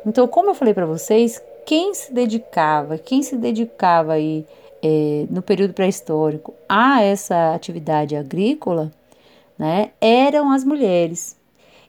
Então, 0.06 0.28
como 0.28 0.50
eu 0.50 0.56
falei 0.56 0.74
para 0.74 0.86
vocês, 0.86 1.42
quem 1.66 1.94
se 1.94 2.14
dedicava, 2.14 2.98
quem 2.98 3.24
se 3.24 3.38
dedicava 3.38 4.14
aí 4.14 4.46
é, 4.84 5.26
no 5.30 5.42
período 5.42 5.74
pré-histórico 5.74 6.54
a 6.68 7.02
essa 7.02 7.54
atividade 7.54 8.16
agrícola, 8.16 8.92
né, 9.58 9.92
eram 10.00 10.52
as 10.52 10.64
mulheres. 10.64 11.36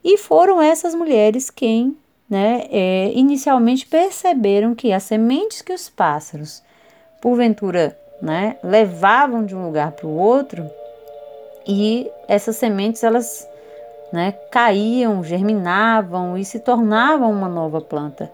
E 0.02 0.16
foram 0.16 0.62
essas 0.62 0.94
mulheres 0.94 1.50
quem, 1.50 1.96
né, 2.30 2.66
é, 2.70 3.10
inicialmente 3.14 3.86
perceberam 3.86 4.74
que 4.74 4.92
as 4.92 5.02
sementes 5.02 5.60
que 5.60 5.72
os 5.72 5.88
pássaros, 5.88 6.62
porventura, 7.20 7.98
né, 8.22 8.56
levavam 8.62 9.44
de 9.44 9.54
um 9.54 9.64
lugar 9.64 9.92
para 9.92 10.06
o 10.06 10.16
outro, 10.16 10.68
e 11.66 12.10
essas 12.26 12.56
sementes 12.56 13.04
elas 13.04 13.46
né, 14.12 14.32
caíam, 14.50 15.22
germinavam 15.22 16.36
e 16.36 16.44
se 16.44 16.60
tornavam 16.60 17.30
uma 17.30 17.48
nova 17.48 17.80
planta. 17.80 18.30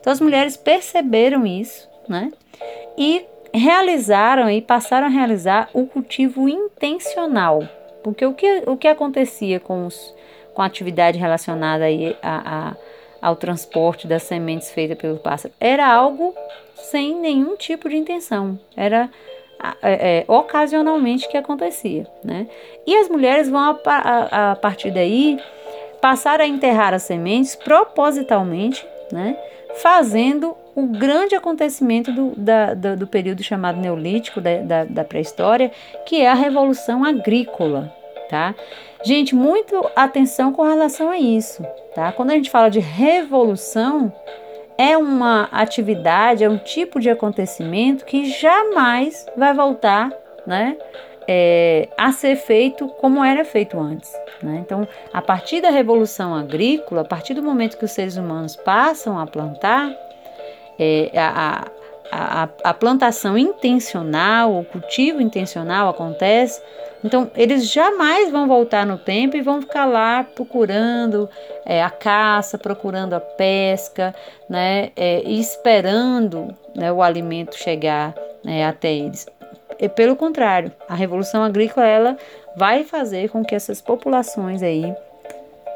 Então 0.00 0.12
as 0.12 0.20
mulheres 0.20 0.56
perceberam 0.56 1.46
isso, 1.46 1.88
né, 2.08 2.30
e 2.96 3.24
realizaram 3.52 4.50
e 4.50 4.60
passaram 4.60 5.06
a 5.06 5.10
realizar 5.10 5.68
o 5.72 5.86
cultivo 5.86 6.48
intencional, 6.48 7.62
porque 8.02 8.24
o 8.24 8.34
que, 8.34 8.62
o 8.66 8.76
que 8.76 8.88
acontecia 8.88 9.58
com, 9.58 9.86
os, 9.86 10.14
com 10.54 10.62
a 10.62 10.66
atividade 10.66 11.18
relacionada 11.18 11.84
aí 11.84 12.16
a, 12.22 12.70
a, 12.70 12.76
ao 13.20 13.36
transporte 13.36 14.06
das 14.06 14.22
sementes 14.22 14.70
feitas 14.70 14.98
pelo 14.98 15.18
pássaro? 15.18 15.54
Era 15.58 15.86
algo 15.86 16.34
sem 16.74 17.14
nenhum 17.14 17.56
tipo 17.56 17.88
de 17.88 17.96
intenção, 17.96 18.58
era 18.76 19.10
é, 19.82 20.18
é, 20.18 20.24
ocasionalmente 20.28 21.28
que 21.28 21.36
acontecia, 21.36 22.06
né? 22.24 22.46
E 22.86 22.96
as 22.96 23.08
mulheres 23.08 23.48
vão 23.48 23.60
a, 23.60 23.80
a, 23.84 24.52
a, 24.52 24.56
partir 24.56 24.90
daí 24.90 25.38
passar 26.00 26.40
a 26.40 26.46
enterrar 26.46 26.94
as 26.94 27.02
sementes 27.02 27.56
propositalmente, 27.56 28.86
né? 29.10 29.36
Fazendo 29.82 30.56
o 30.76 30.86
grande 30.86 31.34
acontecimento 31.34 32.12
do, 32.12 32.32
da, 32.36 32.72
do, 32.72 32.96
do 32.98 33.06
período 33.06 33.42
chamado 33.42 33.80
neolítico 33.80 34.40
da, 34.40 34.58
da, 34.58 34.84
da 34.84 35.04
pré-história, 35.04 35.72
que 36.06 36.20
é 36.20 36.28
a 36.28 36.34
revolução 36.34 37.04
agrícola, 37.04 37.92
tá? 38.28 38.54
Gente, 39.04 39.34
muito 39.34 39.88
atenção 39.96 40.52
com 40.52 40.62
relação 40.62 41.10
a 41.10 41.18
isso, 41.18 41.64
tá? 41.94 42.12
Quando 42.12 42.30
a 42.30 42.34
gente 42.34 42.50
fala 42.50 42.68
de 42.68 42.78
revolução, 42.78 44.12
é 44.78 44.96
uma 44.96 45.48
atividade, 45.50 46.44
é 46.44 46.48
um 46.48 46.56
tipo 46.56 47.00
de 47.00 47.10
acontecimento 47.10 48.04
que 48.04 48.30
jamais 48.30 49.26
vai 49.36 49.52
voltar 49.52 50.12
né, 50.46 50.78
é, 51.26 51.88
a 51.98 52.12
ser 52.12 52.36
feito 52.36 52.86
como 53.00 53.24
era 53.24 53.44
feito 53.44 53.78
antes. 53.78 54.10
Né? 54.40 54.62
Então, 54.64 54.86
a 55.12 55.20
partir 55.20 55.60
da 55.60 55.68
revolução 55.68 56.32
agrícola, 56.32 57.00
a 57.02 57.04
partir 57.04 57.34
do 57.34 57.42
momento 57.42 57.76
que 57.76 57.84
os 57.84 57.90
seres 57.90 58.16
humanos 58.16 58.54
passam 58.54 59.18
a 59.18 59.26
plantar, 59.26 59.92
é, 60.78 61.10
a, 61.16 61.66
a, 62.10 62.48
a, 62.64 62.74
plantação 62.74 63.36
intencional, 63.36 64.58
o 64.58 64.64
cultivo 64.64 65.20
intencional 65.20 65.88
acontece 65.88 66.60
então, 67.04 67.30
eles 67.36 67.70
jamais 67.70 68.30
vão 68.30 68.48
voltar 68.48 68.84
no 68.84 68.98
tempo 68.98 69.36
e 69.36 69.40
vão 69.40 69.60
ficar 69.60 69.86
lá 69.86 70.24
procurando 70.24 71.28
é, 71.64 71.82
a 71.82 71.90
caça, 71.90 72.58
procurando 72.58 73.14
a 73.14 73.20
pesca, 73.20 74.14
né, 74.48 74.90
é, 74.96 75.22
esperando 75.22 76.54
né, 76.74 76.90
o 76.92 77.02
alimento 77.02 77.56
chegar 77.56 78.14
né, 78.44 78.66
até 78.66 78.92
eles. 78.92 79.26
E, 79.78 79.88
pelo 79.88 80.16
contrário, 80.16 80.72
a 80.88 80.94
revolução 80.94 81.44
agrícola 81.44 81.86
ela 81.86 82.16
vai 82.56 82.82
fazer 82.82 83.30
com 83.30 83.44
que 83.44 83.54
essas 83.54 83.80
populações 83.80 84.62
aí 84.62 84.92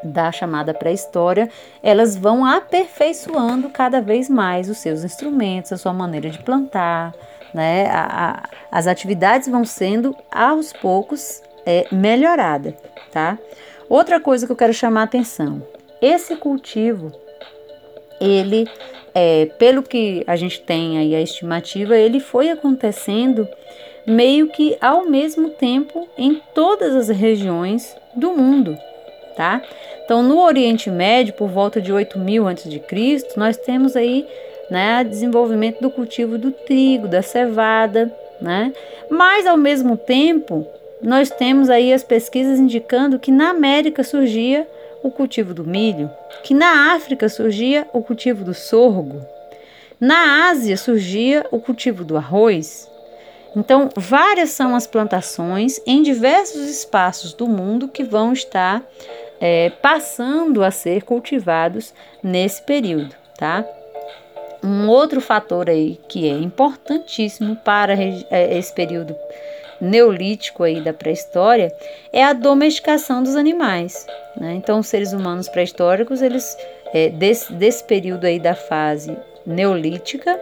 da 0.03 0.31
chamada 0.31 0.73
pré-história, 0.73 1.49
elas 1.81 2.15
vão 2.15 2.45
aperfeiçoando 2.45 3.69
cada 3.69 4.01
vez 4.01 4.29
mais 4.29 4.69
os 4.69 4.77
seus 4.77 5.03
instrumentos, 5.03 5.71
a 5.71 5.77
sua 5.77 5.93
maneira 5.93 6.29
de 6.29 6.39
plantar, 6.39 7.13
né? 7.53 7.87
A, 7.87 8.29
a, 8.29 8.43
as 8.71 8.87
atividades 8.87 9.47
vão 9.47 9.63
sendo 9.63 10.15
aos 10.31 10.73
poucos 10.73 11.41
é, 11.65 11.85
melhorada, 11.91 12.75
tá? 13.11 13.37
Outra 13.89 14.19
coisa 14.19 14.45
que 14.45 14.51
eu 14.51 14.55
quero 14.55 14.73
chamar 14.73 15.01
a 15.01 15.05
atenção, 15.05 15.61
esse 16.01 16.35
cultivo, 16.35 17.11
ele, 18.19 18.67
é, 19.13 19.45
pelo 19.57 19.83
que 19.83 20.23
a 20.25 20.35
gente 20.35 20.61
tem 20.61 20.97
aí 20.97 21.15
a 21.15 21.21
estimativa, 21.21 21.95
ele 21.95 22.19
foi 22.19 22.49
acontecendo 22.49 23.47
meio 24.05 24.47
que 24.47 24.77
ao 24.81 25.05
mesmo 25.05 25.49
tempo 25.51 26.07
em 26.17 26.41
todas 26.53 26.95
as 26.95 27.09
regiões 27.09 27.95
do 28.15 28.33
mundo, 28.33 28.77
tá? 29.35 29.61
Então, 30.03 30.21
no 30.21 30.39
Oriente 30.41 30.89
Médio, 30.89 31.33
por 31.33 31.47
volta 31.47 31.81
de 31.81 31.91
8000 31.91 32.47
a.C., 32.47 33.27
nós 33.37 33.57
temos 33.57 33.95
aí 33.95 34.27
né, 34.69 35.03
desenvolvimento 35.03 35.81
do 35.81 35.89
cultivo 35.89 36.37
do 36.37 36.51
trigo, 36.51 37.07
da 37.07 37.21
cevada, 37.21 38.13
né? 38.41 38.73
Mas 39.09 39.45
ao 39.45 39.57
mesmo 39.57 39.95
tempo, 39.95 40.67
nós 41.01 41.29
temos 41.29 41.69
aí 41.69 41.93
as 41.93 42.03
pesquisas 42.03 42.59
indicando 42.59 43.19
que 43.19 43.31
na 43.31 43.49
América 43.49 44.03
surgia 44.03 44.67
o 45.01 45.11
cultivo 45.11 45.53
do 45.53 45.65
milho, 45.65 46.09
que 46.43 46.53
na 46.53 46.93
África 46.93 47.27
surgia 47.29 47.87
o 47.93 48.01
cultivo 48.01 48.43
do 48.43 48.53
sorgo, 48.53 49.21
na 49.99 50.49
Ásia 50.49 50.75
surgia 50.75 51.45
o 51.51 51.59
cultivo 51.59 52.03
do 52.03 52.17
arroz. 52.17 52.89
Então, 53.55 53.89
várias 53.95 54.49
são 54.49 54.75
as 54.75 54.87
plantações 54.87 55.79
em 55.85 56.01
diversos 56.01 56.69
espaços 56.69 57.33
do 57.33 57.47
mundo 57.47 57.87
que 57.87 58.03
vão 58.03 58.33
estar 58.33 58.83
é, 59.45 59.69
passando 59.81 60.63
a 60.63 60.71
ser 60.71 61.03
cultivados 61.03 61.93
nesse 62.23 62.61
período, 62.61 63.13
tá? 63.37 63.65
Um 64.63 64.87
outro 64.87 65.19
fator 65.19 65.69
aí 65.69 65.99
que 66.07 66.29
é 66.29 66.31
importantíssimo 66.31 67.57
para 67.57 67.93
é, 67.93 68.57
esse 68.57 68.73
período 68.73 69.13
neolítico 69.81 70.63
aí 70.63 70.79
da 70.79 70.93
pré-história 70.93 71.75
é 72.13 72.23
a 72.23 72.31
domesticação 72.31 73.21
dos 73.21 73.35
animais. 73.35 74.07
Né? 74.37 74.53
Então, 74.53 74.79
os 74.79 74.87
seres 74.87 75.11
humanos 75.11 75.49
pré-históricos, 75.49 76.21
eles 76.21 76.57
é, 76.93 77.09
desse, 77.09 77.51
desse 77.51 77.83
período 77.83 78.23
aí 78.23 78.39
da 78.39 78.55
fase 78.55 79.13
neolítica, 79.45 80.39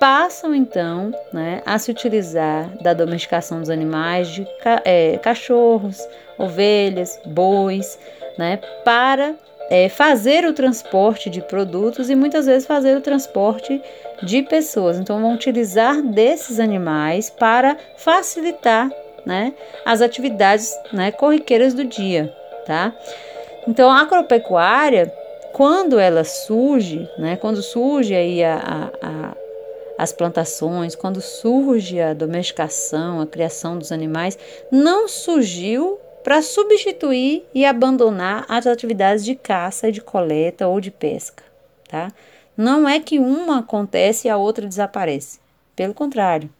passam 0.00 0.52
então 0.52 1.12
né, 1.32 1.62
a 1.64 1.78
se 1.78 1.92
utilizar 1.92 2.76
da 2.82 2.92
domesticação 2.92 3.60
dos 3.60 3.70
animais, 3.70 4.26
de 4.30 4.44
é, 4.84 5.16
cachorros, 5.18 6.04
ovelhas, 6.36 7.20
bois, 7.24 7.96
né, 8.38 8.58
para 8.84 9.34
é, 9.70 9.88
fazer 9.88 10.44
o 10.44 10.52
transporte 10.52 11.30
de 11.30 11.40
produtos 11.40 12.10
e 12.10 12.14
muitas 12.14 12.46
vezes 12.46 12.66
fazer 12.66 12.96
o 12.96 13.00
transporte 13.00 13.80
de 14.22 14.42
pessoas. 14.42 14.98
Então, 14.98 15.20
vão 15.20 15.34
utilizar 15.34 16.02
desses 16.02 16.60
animais 16.60 17.30
para 17.30 17.76
facilitar 17.96 18.90
né, 19.24 19.54
as 19.84 20.00
atividades 20.00 20.76
né, 20.92 21.10
corriqueiras 21.10 21.74
do 21.74 21.84
dia. 21.84 22.34
Tá? 22.66 22.92
Então, 23.66 23.90
a 23.90 24.00
agropecuária, 24.00 25.12
quando 25.52 25.98
ela 25.98 26.24
surge, 26.24 27.08
né, 27.18 27.36
quando 27.36 27.62
surge 27.62 28.14
aí 28.14 28.42
a, 28.42 28.90
a, 29.00 29.08
a 29.08 29.42
as 29.98 30.12
plantações, 30.12 30.96
quando 30.96 31.20
surge 31.20 32.00
a 32.00 32.12
domesticação, 32.12 33.20
a 33.20 33.26
criação 33.26 33.78
dos 33.78 33.92
animais, 33.92 34.36
não 34.68 35.06
surgiu 35.06 36.00
para 36.22 36.42
substituir 36.42 37.44
e 37.54 37.64
abandonar 37.64 38.44
as 38.48 38.66
atividades 38.66 39.24
de 39.24 39.34
caça, 39.34 39.90
de 39.90 40.00
coleta 40.00 40.68
ou 40.68 40.80
de 40.80 40.90
pesca, 40.90 41.42
tá? 41.88 42.12
Não 42.56 42.88
é 42.88 43.00
que 43.00 43.18
uma 43.18 43.60
acontece 43.60 44.28
e 44.28 44.30
a 44.30 44.36
outra 44.36 44.66
desaparece. 44.66 45.40
Pelo 45.74 45.94
contrário, 45.94 46.50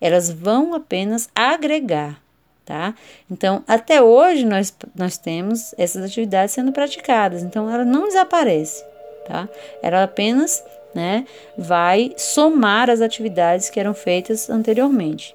elas 0.00 0.30
vão 0.30 0.74
apenas 0.74 1.28
agregar, 1.34 2.20
tá? 2.64 2.94
Então, 3.30 3.62
até 3.66 4.02
hoje 4.02 4.44
nós, 4.44 4.74
nós 4.94 5.16
temos 5.16 5.74
essas 5.78 6.04
atividades 6.04 6.54
sendo 6.54 6.72
praticadas, 6.72 7.42
então 7.42 7.70
ela 7.70 7.84
não 7.84 8.08
desaparece, 8.08 8.84
tá? 9.26 9.48
Ela 9.82 10.02
apenas, 10.02 10.62
né, 10.94 11.24
vai 11.56 12.12
somar 12.16 12.90
as 12.90 13.00
atividades 13.00 13.70
que 13.70 13.78
eram 13.78 13.94
feitas 13.94 14.50
anteriormente. 14.50 15.34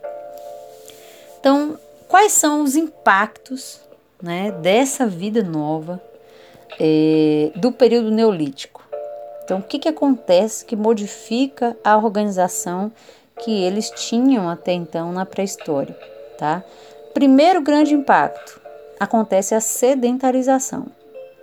Então, 1.39 1.77
quais 2.13 2.33
são 2.33 2.61
os 2.61 2.75
impactos 2.75 3.81
né, 4.21 4.51
dessa 4.51 5.07
vida 5.07 5.41
nova 5.41 5.99
é, 6.79 7.51
do 7.55 7.71
período 7.71 8.11
neolítico. 8.11 8.87
Então, 9.43 9.57
o 9.57 9.63
que, 9.63 9.79
que 9.79 9.89
acontece 9.89 10.63
que 10.63 10.75
modifica 10.75 11.75
a 11.83 11.97
organização 11.97 12.91
que 13.39 13.63
eles 13.63 13.89
tinham 13.89 14.47
até 14.47 14.73
então 14.73 15.11
na 15.11 15.25
pré-história? 15.25 15.97
Tá? 16.37 16.63
Primeiro 17.15 17.63
grande 17.63 17.95
impacto 17.95 18.61
acontece 18.99 19.55
a 19.55 19.59
sedentarização. 19.59 20.85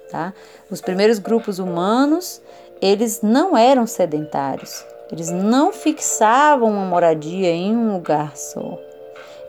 Tá? 0.09 0.33
Os 0.71 0.81
primeiros 0.81 1.19
grupos 1.19 1.59
humanos 1.59 2.41
eles 2.81 3.23
não 3.23 3.57
eram 3.57 3.89
sedentários, 3.89 4.87
eles 5.11 5.31
não 5.31 5.73
fixavam 5.73 6.71
uma 6.71 6.85
moradia 6.85 7.51
em 7.51 7.77
um 7.77 7.93
lugar 7.95 8.37
só. 8.37 8.79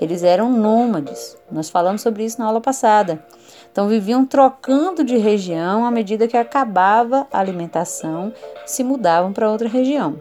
Eles 0.02 0.24
eram 0.24 0.52
nômades. 0.52 1.38
Nós 1.52 1.70
falamos 1.70 2.02
sobre 2.02 2.26
isso 2.26 2.40
na 2.40 2.48
aula 2.48 2.60
passada. 2.60 3.24
Então 3.72 3.88
viviam 3.88 4.26
trocando 4.26 5.04
de 5.04 5.16
região 5.16 5.86
à 5.86 5.92
medida 5.92 6.28
que 6.28 6.36
acabava 6.36 7.28
a 7.32 7.40
alimentação, 7.40 8.34
se 8.66 8.84
mudavam 8.84 9.32
para 9.32 9.50
outra 9.50 9.70
região. 9.70 10.20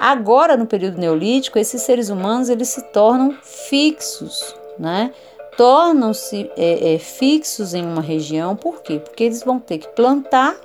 Agora, 0.00 0.56
no 0.56 0.66
período 0.66 0.98
neolítico, 0.98 1.58
esses 1.58 1.82
seres 1.82 2.08
humanos 2.08 2.48
eles 2.48 2.68
se 2.68 2.80
tornam 2.84 3.36
fixos, 3.42 4.56
né? 4.78 5.12
Tornam-se 5.58 6.50
é, 6.56 6.94
é, 6.94 6.98
fixos 6.98 7.74
em 7.74 7.84
uma 7.84 8.00
região, 8.00 8.56
por 8.56 8.80
quê? 8.80 8.98
Porque 8.98 9.24
eles 9.24 9.42
vão 9.42 9.60
ter 9.60 9.76
que 9.76 9.88
plantar 9.88 10.56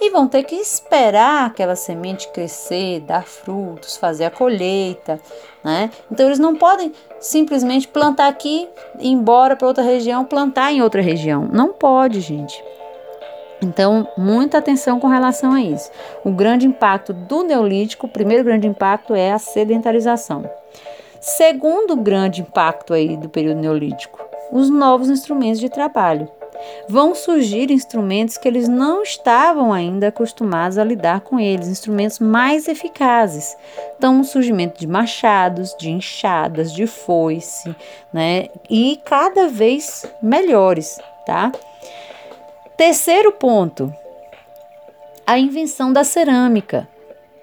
e 0.00 0.08
vão 0.08 0.26
ter 0.26 0.44
que 0.44 0.54
esperar 0.54 1.44
aquela 1.44 1.76
semente 1.76 2.26
crescer, 2.32 3.00
dar 3.00 3.26
frutos, 3.26 3.98
fazer 3.98 4.24
a 4.24 4.30
colheita, 4.30 5.20
né? 5.62 5.90
Então 6.10 6.24
eles 6.24 6.38
não 6.38 6.56
podem 6.56 6.90
simplesmente 7.20 7.86
plantar 7.86 8.28
aqui, 8.28 8.68
ir 8.98 9.08
embora 9.08 9.54
para 9.54 9.68
outra 9.68 9.84
região, 9.84 10.24
plantar 10.24 10.72
em 10.72 10.82
outra 10.82 11.02
região. 11.02 11.48
Não 11.52 11.72
pode, 11.72 12.20
gente. 12.20 12.62
Então, 13.62 14.08
muita 14.16 14.58
atenção 14.58 14.98
com 14.98 15.06
relação 15.06 15.52
a 15.52 15.60
isso. 15.60 15.90
O 16.24 16.30
grande 16.30 16.66
impacto 16.66 17.12
do 17.12 17.42
Neolítico, 17.42 18.06
o 18.06 18.10
primeiro 18.10 18.42
grande 18.42 18.66
impacto 18.66 19.14
é 19.14 19.32
a 19.32 19.38
sedentarização. 19.38 20.50
Segundo 21.20 21.94
grande 21.96 22.40
impacto 22.40 22.94
aí 22.94 23.18
do 23.18 23.28
período 23.28 23.60
Neolítico, 23.60 24.18
os 24.50 24.70
novos 24.70 25.10
instrumentos 25.10 25.60
de 25.60 25.68
trabalho 25.68 26.26
vão 26.88 27.14
surgir 27.14 27.70
instrumentos 27.70 28.36
que 28.36 28.48
eles 28.48 28.68
não 28.68 29.02
estavam 29.02 29.72
ainda 29.72 30.08
acostumados 30.08 30.78
a 30.78 30.84
lidar 30.84 31.20
com 31.20 31.38
eles, 31.38 31.68
instrumentos 31.68 32.18
mais 32.18 32.68
eficazes. 32.68 33.56
Então, 33.96 34.20
o 34.20 34.24
surgimento 34.24 34.78
de 34.78 34.86
machados, 34.86 35.74
de 35.78 35.90
enxadas, 35.90 36.72
de 36.72 36.86
foice, 36.86 37.74
né? 38.12 38.48
E 38.68 39.00
cada 39.04 39.48
vez 39.48 40.04
melhores, 40.22 40.98
tá? 41.26 41.52
Terceiro 42.76 43.32
ponto, 43.32 43.92
a 45.26 45.38
invenção 45.38 45.92
da 45.92 46.02
cerâmica. 46.02 46.88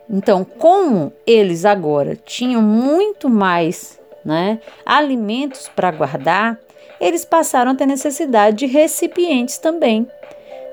Então, 0.09 0.43
como 0.43 1.11
eles 1.25 1.65
agora 1.65 2.15
tinham 2.15 2.61
muito 2.61 3.29
mais 3.29 3.99
né, 4.25 4.59
alimentos 4.85 5.69
para 5.69 5.91
guardar, 5.91 6.57
eles 6.99 7.25
passaram 7.25 7.71
a 7.71 7.75
ter 7.75 7.85
necessidade 7.85 8.57
de 8.57 8.65
recipientes 8.65 9.57
também. 9.57 10.07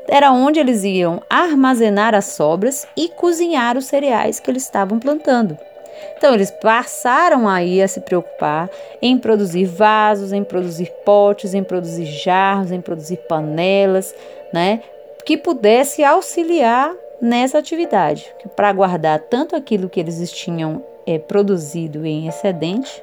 Era 0.06 0.32
onde 0.32 0.60
eles 0.60 0.84
iam 0.84 1.22
armazenar 1.30 2.14
as 2.14 2.26
sobras 2.26 2.86
e 2.96 3.08
cozinhar 3.08 3.76
os 3.76 3.86
cereais 3.86 4.38
que 4.38 4.50
eles 4.50 4.62
estavam 4.62 4.98
plantando. 4.98 5.56
Então 6.16 6.34
eles 6.34 6.50
passaram 6.50 7.48
aí 7.48 7.80
a 7.80 7.88
se 7.88 8.00
preocupar 8.00 8.68
em 9.00 9.16
produzir 9.16 9.64
vasos, 9.64 10.32
em 10.32 10.44
produzir 10.44 10.92
potes, 11.04 11.54
em 11.54 11.62
produzir 11.62 12.06
jarros, 12.06 12.72
em 12.72 12.80
produzir 12.80 13.18
panelas, 13.28 14.14
né, 14.52 14.80
que 15.24 15.36
pudesse 15.36 16.04
auxiliar 16.04 16.92
nessa 17.20 17.58
atividade, 17.58 18.30
para 18.54 18.72
guardar 18.72 19.18
tanto 19.18 19.56
aquilo 19.56 19.88
que 19.88 20.00
eles 20.00 20.30
tinham 20.30 20.84
é, 21.06 21.18
produzido 21.18 22.04
em 22.04 22.28
excedente, 22.28 23.02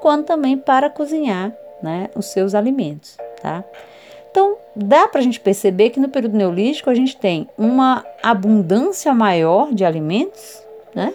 quanto 0.00 0.26
também 0.26 0.56
para 0.56 0.90
cozinhar 0.90 1.52
né, 1.82 2.08
os 2.14 2.26
seus 2.26 2.54
alimentos, 2.54 3.16
tá? 3.42 3.64
Então, 4.30 4.56
dá 4.76 5.08
para 5.08 5.20
a 5.20 5.24
gente 5.24 5.40
perceber 5.40 5.90
que 5.90 5.98
no 5.98 6.08
período 6.08 6.36
neolítico 6.36 6.88
a 6.88 6.94
gente 6.94 7.16
tem 7.16 7.48
uma 7.58 8.04
abundância 8.22 9.12
maior 9.12 9.72
de 9.72 9.84
alimentos, 9.84 10.62
né? 10.94 11.12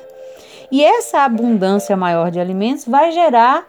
E 0.71 0.83
essa 0.83 1.19
abundância 1.19 1.95
maior 1.95 2.29
de 2.29 2.39
alimentos 2.39 2.85
vai 2.85 3.11
gerar 3.11 3.67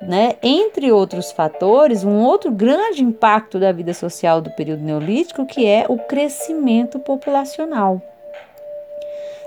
né, 0.00 0.36
entre 0.42 0.90
outros 0.90 1.30
fatores, 1.30 2.04
um 2.04 2.22
outro 2.22 2.50
grande 2.50 3.04
impacto 3.04 3.58
da 3.58 3.70
vida 3.70 3.92
social 3.92 4.40
do 4.40 4.50
período 4.50 4.82
neolítico, 4.82 5.44
que 5.44 5.66
é 5.66 5.84
o 5.88 5.98
crescimento 5.98 6.98
populacional. 6.98 8.00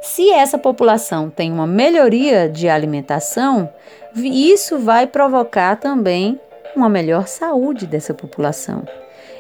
Se 0.02 0.30
essa 0.32 0.58
população 0.58 1.30
tem 1.30 1.52
uma 1.52 1.66
melhoria 1.66 2.48
de 2.48 2.70
alimentação, 2.70 3.70
isso 4.16 4.78
vai 4.78 5.08
provocar 5.08 5.78
também 5.78 6.40
uma 6.76 6.90
melhor 6.90 7.28
saúde 7.28 7.86
dessa 7.88 8.14
população. 8.14 8.84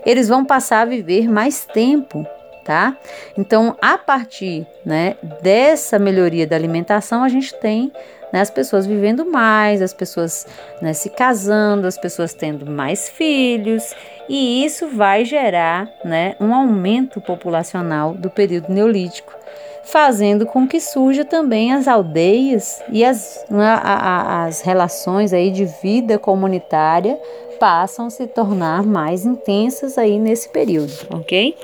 Eles 0.05 0.27
vão 0.27 0.43
passar 0.43 0.81
a 0.81 0.85
viver 0.85 1.29
mais 1.29 1.65
tempo, 1.65 2.25
tá? 2.65 2.97
Então, 3.37 3.77
a 3.81 3.97
partir 3.97 4.67
né, 4.85 5.15
dessa 5.41 5.97
melhoria 5.97 6.45
da 6.45 6.55
alimentação, 6.55 7.23
a 7.23 7.29
gente 7.29 7.53
tem 7.59 7.91
né, 8.31 8.41
as 8.41 8.49
pessoas 8.49 8.85
vivendo 8.85 9.25
mais, 9.25 9.81
as 9.81 9.93
pessoas 9.93 10.45
né, 10.81 10.93
se 10.93 11.09
casando, 11.09 11.87
as 11.87 11.97
pessoas 11.97 12.33
tendo 12.33 12.65
mais 12.65 13.07
filhos, 13.07 13.95
e 14.27 14.65
isso 14.65 14.87
vai 14.87 15.23
gerar 15.23 15.87
né, 16.03 16.35
um 16.39 16.53
aumento 16.53 17.21
populacional 17.21 18.13
do 18.13 18.29
período 18.29 18.73
neolítico 18.73 19.42
fazendo 19.83 20.45
com 20.45 20.67
que 20.67 20.79
surja 20.79 21.25
também 21.25 21.73
as 21.73 21.87
aldeias 21.87 22.81
e 22.89 23.03
as, 23.03 23.45
né, 23.49 23.79
as 23.83 24.61
relações 24.61 25.33
aí 25.33 25.51
de 25.51 25.65
vida 25.65 26.17
comunitária 26.17 27.19
passam 27.59 28.07
a 28.07 28.09
se 28.09 28.27
tornar 28.27 28.83
mais 28.83 29.25
intensas 29.25 29.97
aí 29.97 30.19
nesse 30.19 30.49
período, 30.49 30.93
ok? 31.11 31.55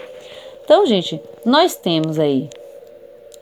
Então, 0.64 0.86
gente, 0.86 1.22
nós 1.46 1.76
temos 1.76 2.20
aí 2.20 2.50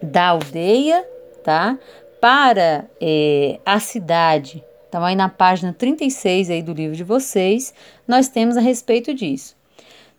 da 0.02 0.30
aldeia, 0.30 1.06
tá? 1.44 1.78
Para 2.22 2.86
é, 3.02 3.60
a 3.66 3.80
cidade, 3.80 4.64
então 4.88 5.04
aí 5.04 5.16
na 5.16 5.30
página 5.30 5.76
36 5.78 6.50
aí 6.50 6.62
do 6.62 6.74
livro 6.74 6.96
de 6.96 7.04
vocês, 7.04 7.74
nós 8.08 8.28
temos 8.28 8.58
a 8.58 8.62
respeito 8.62 9.14
disso. 9.14 9.56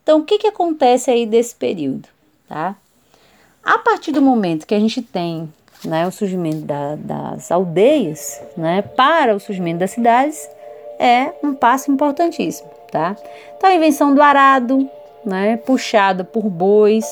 Então, 0.03 0.19
o 0.19 0.23
que 0.23 0.37
que 0.37 0.47
acontece 0.47 1.11
aí 1.11 1.25
desse 1.25 1.55
período, 1.55 2.07
tá? 2.47 2.75
A 3.63 3.77
partir 3.77 4.11
do 4.11 4.21
momento 4.21 4.65
que 4.65 4.75
a 4.75 4.79
gente 4.79 5.01
tem 5.01 5.51
né, 5.85 6.07
o 6.07 6.11
surgimento 6.11 6.61
da, 6.61 6.95
das 6.95 7.51
aldeias 7.51 8.41
né, 8.57 8.81
para 8.81 9.35
o 9.35 9.39
surgimento 9.39 9.79
das 9.79 9.91
cidades, 9.91 10.49
é 10.97 11.33
um 11.43 11.53
passo 11.53 11.91
importantíssimo. 11.91 12.69
Tá? 12.91 13.15
Então, 13.55 13.69
a 13.69 13.73
invenção 13.73 14.13
do 14.13 14.21
arado, 14.21 14.89
né, 15.25 15.57
puxada 15.57 16.23
por 16.23 16.49
bois, 16.49 17.05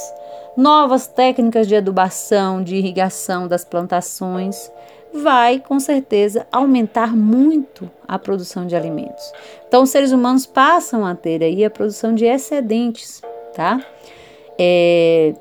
novas 0.56 1.08
técnicas 1.08 1.68
de 1.68 1.76
adubação, 1.76 2.64
de 2.64 2.76
irrigação 2.76 3.48
das 3.48 3.64
plantações, 3.64 4.72
vai 5.14 5.60
com 5.60 5.80
certeza 5.80 6.46
aumentar 6.52 7.16
muito 7.16 7.90
a 8.08 8.18
produção 8.20 8.66
de 8.66 8.76
alimentos. 8.76 9.32
Então, 9.68 9.84
os 9.84 9.90
seres 9.90 10.12
humanos 10.12 10.46
passam 10.46 11.06
a 11.06 11.16
ter 11.16 11.44
aí 11.44 11.64
a 11.64 11.70
produção 11.70 12.14
de 12.14 12.26
excedentes, 12.26 13.22
tá? 13.56 13.80
É, 14.60 15.34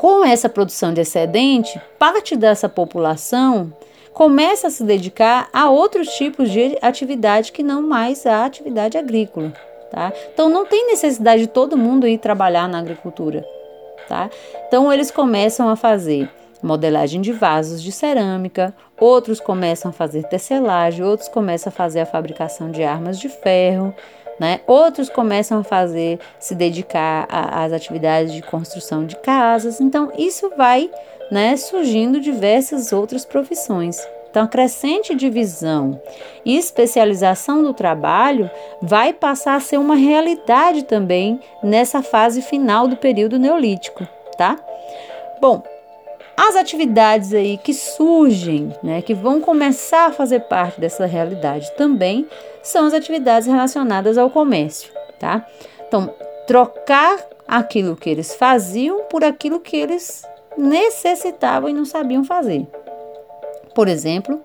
com 0.00 0.24
essa 0.24 0.48
produção 0.48 0.94
de 0.94 1.02
excedente, 1.02 1.78
parte 1.98 2.34
dessa 2.34 2.70
população 2.70 3.70
começa 4.14 4.68
a 4.68 4.70
se 4.70 4.82
dedicar 4.82 5.50
a 5.52 5.68
outros 5.68 6.08
tipos 6.14 6.50
de 6.50 6.78
atividade 6.80 7.52
que 7.52 7.62
não 7.62 7.82
mais 7.82 8.24
a 8.24 8.46
atividade 8.46 8.96
agrícola. 8.96 9.52
Tá? 9.90 10.10
Então 10.32 10.48
não 10.48 10.64
tem 10.64 10.86
necessidade 10.86 11.42
de 11.42 11.48
todo 11.48 11.76
mundo 11.76 12.08
ir 12.08 12.16
trabalhar 12.16 12.66
na 12.66 12.78
agricultura. 12.78 13.44
Tá? 14.08 14.30
Então 14.66 14.90
eles 14.90 15.10
começam 15.10 15.68
a 15.68 15.76
fazer 15.76 16.30
modelagem 16.62 17.20
de 17.20 17.32
vasos 17.32 17.82
de 17.82 17.92
cerâmica, 17.92 18.74
outros 18.98 19.38
começam 19.38 19.90
a 19.90 19.92
fazer 19.92 20.22
tecelagem, 20.24 21.04
outros 21.04 21.28
começam 21.28 21.70
a 21.70 21.74
fazer 21.74 22.00
a 22.00 22.06
fabricação 22.06 22.70
de 22.70 22.82
armas 22.82 23.18
de 23.18 23.28
ferro, 23.28 23.94
né? 24.40 24.60
Outros 24.66 25.10
começam 25.10 25.60
a 25.60 25.64
fazer, 25.64 26.18
se 26.38 26.54
dedicar 26.54 27.28
às 27.28 27.74
atividades 27.74 28.32
de 28.32 28.40
construção 28.40 29.04
de 29.04 29.14
casas. 29.16 29.82
Então, 29.82 30.10
isso 30.16 30.50
vai 30.56 30.90
né, 31.30 31.56
surgindo 31.58 32.18
diversas 32.18 32.90
outras 32.90 33.26
profissões. 33.26 33.98
Então, 34.30 34.44
a 34.44 34.48
crescente 34.48 35.14
divisão 35.14 36.00
e 36.44 36.56
especialização 36.56 37.62
do 37.62 37.74
trabalho 37.74 38.48
vai 38.80 39.12
passar 39.12 39.56
a 39.56 39.60
ser 39.60 39.76
uma 39.76 39.96
realidade 39.96 40.84
também 40.84 41.38
nessa 41.62 42.02
fase 42.02 42.40
final 42.40 42.88
do 42.88 42.96
período 42.96 43.38
neolítico, 43.38 44.06
tá? 44.38 44.56
Bom, 45.40 45.62
as 46.36 46.56
atividades 46.56 47.34
aí 47.34 47.58
que 47.58 47.74
surgem, 47.74 48.72
né, 48.82 49.02
que 49.02 49.12
vão 49.12 49.40
começar 49.40 50.06
a 50.06 50.12
fazer 50.12 50.40
parte 50.40 50.80
dessa 50.80 51.04
realidade 51.04 51.70
também, 51.72 52.26
são 52.62 52.86
as 52.86 52.94
atividades 52.94 53.46
relacionadas 53.46 54.18
ao 54.18 54.30
comércio, 54.30 54.92
tá? 55.18 55.46
Então, 55.86 56.14
trocar 56.46 57.18
aquilo 57.46 57.96
que 57.96 58.08
eles 58.08 58.34
faziam 58.34 59.04
por 59.04 59.24
aquilo 59.24 59.60
que 59.60 59.76
eles 59.76 60.22
necessitavam 60.56 61.68
e 61.68 61.72
não 61.72 61.84
sabiam 61.84 62.24
fazer. 62.24 62.66
Por 63.74 63.88
exemplo, 63.88 64.40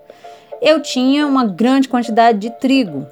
eu 0.60 0.80
tinha 0.80 1.26
uma 1.26 1.46
grande 1.46 1.88
quantidade 1.88 2.38
de 2.38 2.50
trigo, 2.50 3.06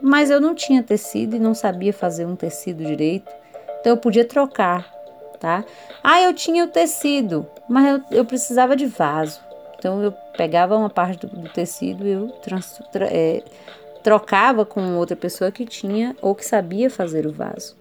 mas 0.00 0.30
eu 0.30 0.40
não 0.40 0.54
tinha 0.54 0.82
tecido 0.82 1.36
e 1.36 1.40
não 1.40 1.54
sabia 1.54 1.92
fazer 1.92 2.26
um 2.26 2.36
tecido 2.36 2.84
direito, 2.84 3.30
então 3.80 3.92
eu 3.92 3.96
podia 3.96 4.24
trocar 4.24 4.92
tá? 5.42 5.64
Ah, 6.04 6.22
eu 6.22 6.32
tinha 6.32 6.64
o 6.64 6.68
tecido, 6.68 7.44
mas 7.68 7.84
eu, 7.84 8.18
eu 8.18 8.24
precisava 8.24 8.76
de 8.76 8.86
vaso. 8.86 9.40
Então 9.76 10.00
eu 10.00 10.12
pegava 10.36 10.76
uma 10.76 10.88
parte 10.88 11.26
do, 11.26 11.36
do 11.36 11.48
tecido 11.48 12.06
e 12.06 12.12
eu 12.12 12.28
trans, 12.40 12.80
tra, 12.92 13.06
é, 13.06 13.42
trocava 14.02 14.64
com 14.64 14.96
outra 14.96 15.16
pessoa 15.16 15.50
que 15.50 15.64
tinha 15.64 16.16
ou 16.20 16.34
que 16.34 16.44
sabia 16.44 16.90
fazer 16.90 17.26
o 17.26 17.32
vaso. 17.32 17.76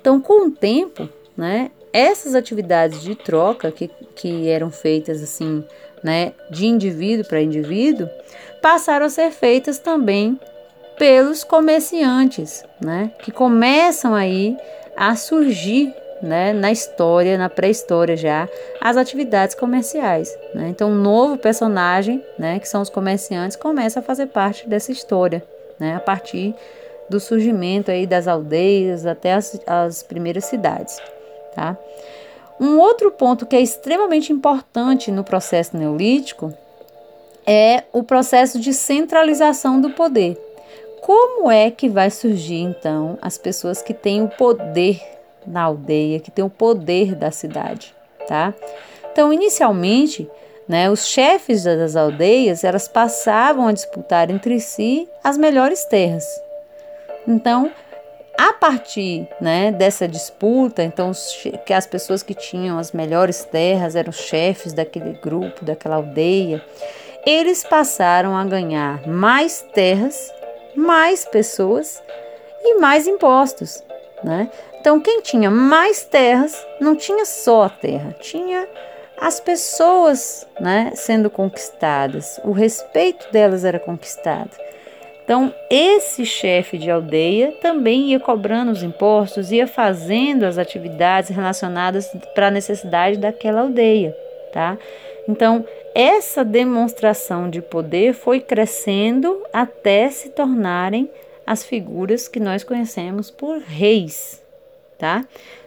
Então, 0.00 0.20
com 0.20 0.46
o 0.46 0.50
tempo, 0.50 1.08
né, 1.36 1.70
essas 1.92 2.34
atividades 2.34 3.02
de 3.02 3.14
troca 3.14 3.70
que, 3.70 3.88
que 4.14 4.48
eram 4.48 4.70
feitas 4.70 5.22
assim, 5.22 5.64
né, 6.02 6.32
de 6.50 6.66
indivíduo 6.66 7.24
para 7.26 7.40
indivíduo, 7.40 8.08
passaram 8.62 9.06
a 9.06 9.10
ser 9.10 9.30
feitas 9.30 9.78
também 9.78 10.38
pelos 10.98 11.44
comerciantes, 11.44 12.64
né, 12.80 13.12
que 13.22 13.30
começam 13.30 14.14
aí 14.14 14.56
a 14.96 15.14
surgir 15.14 15.94
né, 16.22 16.52
na 16.52 16.72
história, 16.72 17.36
na 17.36 17.48
pré-história 17.48 18.16
já, 18.16 18.48
as 18.80 18.96
atividades 18.96 19.54
comerciais. 19.54 20.36
Né? 20.54 20.68
Então, 20.68 20.90
um 20.90 20.94
novo 20.94 21.36
personagem, 21.36 22.24
né, 22.38 22.58
que 22.58 22.68
são 22.68 22.80
os 22.82 22.90
comerciantes, 22.90 23.56
começa 23.56 24.00
a 24.00 24.02
fazer 24.02 24.26
parte 24.26 24.68
dessa 24.68 24.92
história, 24.92 25.42
né, 25.78 25.96
a 25.96 26.00
partir 26.00 26.54
do 27.08 27.20
surgimento 27.20 27.90
aí 27.90 28.06
das 28.06 28.26
aldeias 28.26 29.06
até 29.06 29.34
as, 29.34 29.60
as 29.66 30.02
primeiras 30.02 30.44
cidades. 30.44 30.98
Tá? 31.54 31.76
Um 32.60 32.78
outro 32.78 33.10
ponto 33.10 33.46
que 33.46 33.54
é 33.54 33.60
extremamente 33.60 34.32
importante 34.32 35.10
no 35.10 35.22
processo 35.22 35.76
neolítico 35.76 36.52
é 37.46 37.84
o 37.92 38.02
processo 38.02 38.58
de 38.58 38.72
centralização 38.72 39.80
do 39.80 39.90
poder. 39.90 40.36
Como 41.00 41.50
é 41.50 41.70
que 41.70 41.88
vai 41.88 42.10
surgir 42.10 42.60
então 42.60 43.16
as 43.22 43.38
pessoas 43.38 43.82
que 43.82 43.94
têm 43.94 44.22
o 44.22 44.28
poder 44.28 45.00
na 45.46 45.62
aldeia, 45.62 46.18
que 46.18 46.30
tem 46.30 46.44
o 46.44 46.50
poder 46.50 47.14
da 47.14 47.30
cidade, 47.30 47.94
tá? 48.26 48.52
Então, 49.12 49.32
inicialmente, 49.32 50.28
né, 50.68 50.90
os 50.90 51.06
chefes 51.06 51.64
das 51.64 51.94
aldeias, 51.94 52.64
elas 52.64 52.88
passavam 52.88 53.68
a 53.68 53.72
disputar 53.72 54.30
entre 54.30 54.60
si 54.60 55.08
as 55.22 55.38
melhores 55.38 55.84
terras. 55.84 56.24
Então, 57.26 57.70
a 58.38 58.52
partir 58.52 59.28
né, 59.40 59.72
dessa 59.72 60.06
disputa, 60.06 60.82
então 60.82 61.12
que 61.64 61.72
as 61.72 61.86
pessoas 61.86 62.22
que 62.22 62.34
tinham 62.34 62.78
as 62.78 62.92
melhores 62.92 63.44
terras 63.44 63.96
eram 63.96 64.12
chefes 64.12 64.72
daquele 64.72 65.12
grupo, 65.14 65.64
daquela 65.64 65.96
aldeia, 65.96 66.62
eles 67.24 67.64
passaram 67.64 68.36
a 68.36 68.44
ganhar 68.44 69.06
mais 69.06 69.64
terras, 69.74 70.32
mais 70.74 71.24
pessoas 71.24 72.02
e 72.62 72.78
mais 72.78 73.06
impostos. 73.06 73.82
Né? 74.22 74.50
Então, 74.80 75.00
quem 75.00 75.20
tinha 75.20 75.50
mais 75.50 76.04
terras 76.04 76.54
não 76.80 76.94
tinha 76.94 77.24
só 77.24 77.64
a 77.64 77.70
terra, 77.70 78.14
tinha 78.20 78.68
as 79.20 79.40
pessoas 79.40 80.46
né, 80.60 80.92
sendo 80.94 81.30
conquistadas, 81.30 82.40
o 82.44 82.52
respeito 82.52 83.30
delas 83.32 83.64
era 83.64 83.78
conquistado. 83.78 84.50
Então, 85.24 85.52
esse 85.68 86.24
chefe 86.24 86.78
de 86.78 86.88
aldeia 86.88 87.50
também 87.60 88.12
ia 88.12 88.20
cobrando 88.20 88.70
os 88.70 88.84
impostos, 88.84 89.50
ia 89.50 89.66
fazendo 89.66 90.44
as 90.44 90.56
atividades 90.56 91.30
relacionadas 91.30 92.08
para 92.32 92.46
a 92.46 92.50
necessidade 92.50 93.18
daquela 93.18 93.62
aldeia, 93.62 94.16
tá? 94.52 94.78
Então, 95.28 95.64
essa 95.92 96.44
demonstração 96.44 97.50
de 97.50 97.60
poder 97.60 98.12
foi 98.12 98.38
crescendo 98.38 99.42
até 99.52 100.08
se 100.10 100.28
tornarem 100.28 101.10
as 101.44 101.64
figuras 101.64 102.28
que 102.28 102.38
nós 102.38 102.62
conhecemos 102.62 103.28
por 103.28 103.58
reis, 103.58 104.40
tá? 104.96 105.24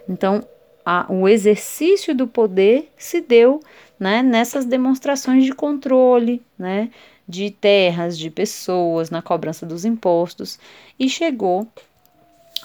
Então, 0.08 0.42
a, 0.90 1.06
o 1.08 1.28
exercício 1.28 2.12
do 2.12 2.26
poder 2.26 2.90
se 2.98 3.20
deu 3.20 3.60
né, 3.98 4.24
nessas 4.24 4.64
demonstrações 4.64 5.44
de 5.44 5.52
controle, 5.52 6.42
né, 6.58 6.90
de 7.28 7.48
terras, 7.52 8.18
de 8.18 8.28
pessoas, 8.28 9.08
na 9.08 9.22
cobrança 9.22 9.64
dos 9.64 9.84
impostos 9.84 10.58
e 10.98 11.08
chegou 11.08 11.64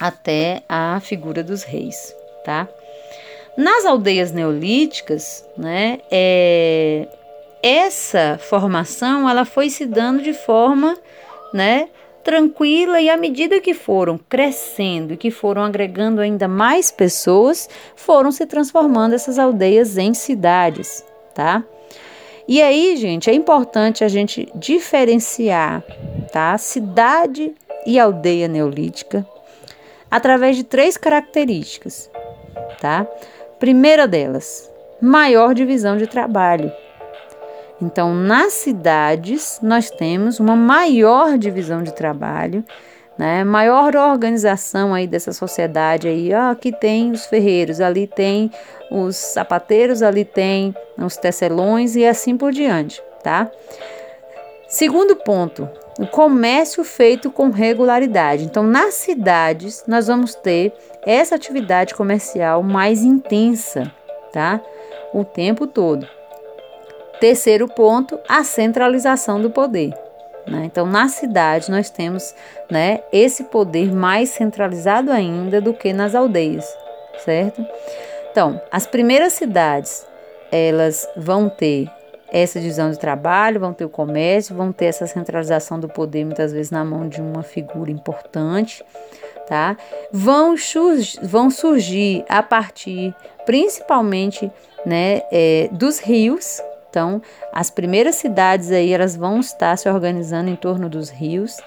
até 0.00 0.64
a 0.68 0.98
figura 1.00 1.44
dos 1.44 1.62
reis, 1.62 2.12
tá? 2.44 2.68
Nas 3.56 3.86
aldeias 3.86 4.32
neolíticas, 4.32 5.44
né, 5.56 6.00
é, 6.10 7.08
essa 7.62 8.38
formação 8.38 9.30
ela 9.30 9.44
foi 9.44 9.70
se 9.70 9.86
dando 9.86 10.20
de 10.20 10.34
forma, 10.34 10.98
né, 11.54 11.88
tranquila 12.26 13.00
e 13.00 13.08
à 13.08 13.16
medida 13.16 13.60
que 13.60 13.72
foram 13.72 14.18
crescendo 14.18 15.14
e 15.14 15.16
que 15.16 15.30
foram 15.30 15.62
agregando 15.62 16.20
ainda 16.20 16.48
mais 16.48 16.90
pessoas, 16.90 17.70
foram 17.94 18.32
se 18.32 18.44
transformando 18.44 19.14
essas 19.14 19.38
aldeias 19.38 19.96
em 19.96 20.12
cidades, 20.12 21.04
tá? 21.32 21.62
E 22.48 22.60
aí, 22.60 22.96
gente, 22.96 23.30
é 23.30 23.32
importante 23.32 24.02
a 24.02 24.08
gente 24.08 24.48
diferenciar, 24.56 25.84
tá? 26.32 26.58
Cidade 26.58 27.54
e 27.86 27.96
aldeia 27.96 28.48
neolítica 28.48 29.24
através 30.10 30.56
de 30.56 30.64
três 30.64 30.96
características, 30.96 32.10
tá? 32.80 33.06
Primeira 33.60 34.08
delas, 34.08 34.68
maior 35.00 35.54
divisão 35.54 35.96
de 35.96 36.08
trabalho. 36.08 36.72
Então, 37.80 38.14
nas 38.14 38.54
cidades, 38.54 39.58
nós 39.62 39.90
temos 39.90 40.40
uma 40.40 40.56
maior 40.56 41.36
divisão 41.36 41.82
de 41.82 41.92
trabalho, 41.92 42.64
né? 43.18 43.44
Maior 43.44 43.94
organização 43.96 44.94
aí 44.94 45.06
dessa 45.06 45.32
sociedade 45.32 46.08
aí, 46.08 46.32
ó, 46.32 46.50
aqui 46.50 46.72
tem 46.72 47.10
os 47.10 47.26
ferreiros, 47.26 47.80
ali 47.80 48.06
tem 48.06 48.50
os 48.90 49.16
sapateiros, 49.16 50.02
ali 50.02 50.24
tem 50.24 50.74
os 50.98 51.16
tecelões 51.16 51.96
e 51.96 52.04
assim 52.06 52.36
por 52.36 52.52
diante, 52.52 53.02
tá? 53.22 53.50
Segundo 54.68 55.16
ponto, 55.16 55.68
o 55.98 56.06
comércio 56.06 56.82
feito 56.82 57.30
com 57.30 57.50
regularidade. 57.50 58.44
Então, 58.44 58.62
nas 58.62 58.94
cidades, 58.94 59.84
nós 59.86 60.06
vamos 60.06 60.34
ter 60.34 60.72
essa 61.04 61.34
atividade 61.34 61.94
comercial 61.94 62.62
mais 62.62 63.02
intensa, 63.02 63.90
tá? 64.32 64.60
O 65.14 65.24
tempo 65.24 65.66
todo. 65.66 66.06
Terceiro 67.20 67.66
ponto, 67.68 68.18
a 68.28 68.44
centralização 68.44 69.40
do 69.40 69.50
poder. 69.50 69.92
Né? 70.46 70.62
Então, 70.64 70.86
na 70.86 71.08
cidade, 71.08 71.70
nós 71.70 71.90
temos 71.90 72.34
né, 72.70 73.00
esse 73.12 73.44
poder 73.44 73.92
mais 73.92 74.30
centralizado 74.30 75.10
ainda 75.10 75.60
do 75.60 75.74
que 75.74 75.92
nas 75.92 76.14
aldeias, 76.14 76.66
certo? 77.24 77.64
Então, 78.30 78.60
as 78.70 78.86
primeiras 78.86 79.32
cidades, 79.32 80.06
elas 80.52 81.08
vão 81.16 81.48
ter 81.48 81.90
essa 82.28 82.60
divisão 82.60 82.90
de 82.90 82.98
trabalho, 82.98 83.60
vão 83.60 83.72
ter 83.72 83.84
o 83.84 83.88
comércio, 83.88 84.54
vão 84.54 84.72
ter 84.72 84.86
essa 84.86 85.06
centralização 85.06 85.80
do 85.80 85.88
poder, 85.88 86.24
muitas 86.24 86.52
vezes 86.52 86.70
na 86.70 86.84
mão 86.84 87.08
de 87.08 87.20
uma 87.20 87.42
figura 87.42 87.90
importante, 87.90 88.84
tá? 89.48 89.76
Vão, 90.12 90.54
vão 91.22 91.50
surgir 91.50 92.24
a 92.28 92.42
partir, 92.42 93.14
principalmente, 93.44 94.50
né, 94.84 95.22
é, 95.32 95.68
dos 95.72 95.98
rios, 95.98 96.60
então, 96.96 97.20
as 97.52 97.68
primeiras 97.68 98.14
cidades 98.14 98.72
aí, 98.72 98.90
elas 98.90 99.14
vão 99.14 99.38
estar 99.38 99.76
se 99.76 99.86
organizando 99.86 100.48
em 100.48 100.56
torno 100.56 100.88
dos 100.88 101.10
rios. 101.10 101.58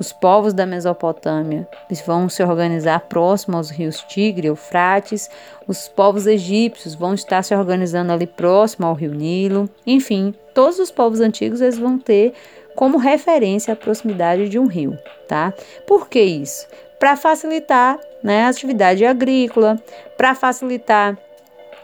Os 0.00 0.14
povos 0.14 0.54
da 0.54 0.64
Mesopotâmia 0.64 1.68
vão 2.06 2.26
se 2.26 2.42
organizar 2.42 3.00
próximo 3.00 3.58
aos 3.58 3.68
rios 3.68 4.02
Tigre 4.08 4.48
Eufrates. 4.48 5.28
Os 5.66 5.88
povos 5.88 6.26
egípcios 6.26 6.94
vão 6.94 7.12
estar 7.12 7.42
se 7.42 7.54
organizando 7.54 8.14
ali 8.14 8.26
próximo 8.26 8.86
ao 8.86 8.94
rio 8.94 9.12
Nilo. 9.12 9.68
Enfim, 9.86 10.34
todos 10.54 10.78
os 10.78 10.90
povos 10.90 11.20
antigos 11.20 11.60
eles 11.60 11.76
vão 11.76 11.98
ter 11.98 12.32
como 12.74 12.96
referência 12.96 13.74
a 13.74 13.76
proximidade 13.76 14.48
de 14.48 14.58
um 14.58 14.64
rio, 14.64 14.98
tá? 15.28 15.52
Por 15.86 16.08
que 16.08 16.22
isso? 16.22 16.66
Para 16.98 17.14
facilitar 17.14 17.98
né, 18.22 18.44
a 18.44 18.48
atividade 18.48 19.04
agrícola, 19.04 19.78
para 20.16 20.34
facilitar 20.34 21.18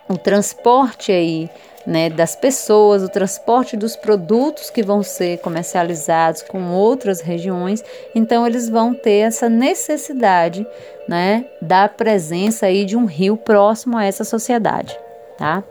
o 0.09 0.17
transporte 0.17 1.13
aí 1.13 1.51
né, 1.87 2.09
das 2.09 2.35
pessoas, 2.35 3.03
o 3.03 3.09
transporte 3.09 3.77
dos 3.77 3.97
produtos 3.97 4.71
que 4.71 4.83
vão 4.83 5.03
ser 5.03 5.39
comercializados 5.39 6.43
com 6.43 6.71
outras 6.71 7.21
regiões, 7.21 7.85
então 8.15 8.47
eles 8.47 8.69
vão 8.69 8.95
ter 8.95 9.19
essa 9.27 9.49
necessidade 9.49 10.67
né, 11.09 11.45
da 11.61 11.89
presença 11.89 12.67
aí 12.67 12.85
de 12.85 12.97
um 12.97 13.05
rio 13.05 13.37
próximo 13.37 13.97
a 13.97 14.05
essa 14.05 14.25
sociedade, 14.25 14.99
tá? 15.37 15.63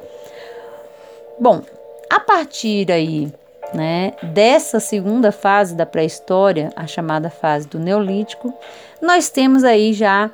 Bom, 1.39 1.61
a 2.09 2.19
partir 2.19 2.91
aí 2.91 3.33
né, 3.73 4.13
dessa 4.21 4.79
segunda 4.79 5.31
fase 5.31 5.75
da 5.75 5.85
pré-história, 5.85 6.71
a 6.75 6.85
chamada 6.85 7.29
fase 7.29 7.67
do 7.67 7.79
Neolítico, 7.79 8.53
nós 9.01 9.29
temos 9.29 9.63
aí 9.63 9.93
já 9.93 10.29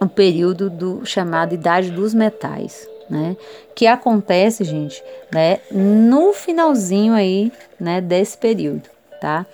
o 0.00 0.06
período 0.06 0.70
do 0.70 1.04
chamado 1.04 1.54
Idade 1.54 1.90
dos 1.90 2.14
Metais, 2.14 2.88
né? 3.08 3.36
Que 3.74 3.86
acontece, 3.86 4.64
gente, 4.64 5.02
né? 5.32 5.58
No 5.70 6.32
finalzinho 6.32 7.14
aí, 7.14 7.52
né? 7.78 8.00
Desse 8.00 8.36
período, 8.36 8.88
tá? 9.20 9.46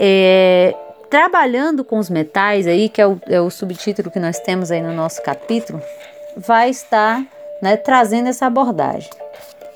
É, 0.00 0.74
trabalhando 1.10 1.84
com 1.84 1.98
os 1.98 2.08
metais 2.08 2.66
aí, 2.66 2.88
que 2.88 3.00
é 3.00 3.06
o, 3.06 3.20
é 3.28 3.40
o 3.40 3.50
subtítulo 3.50 4.10
que 4.10 4.18
nós 4.18 4.38
temos 4.40 4.70
aí 4.70 4.80
no 4.80 4.92
nosso 4.92 5.22
capítulo, 5.22 5.80
vai 6.36 6.70
estar, 6.70 7.22
né? 7.60 7.76
Trazendo 7.76 8.28
essa 8.28 8.46
abordagem. 8.46 9.10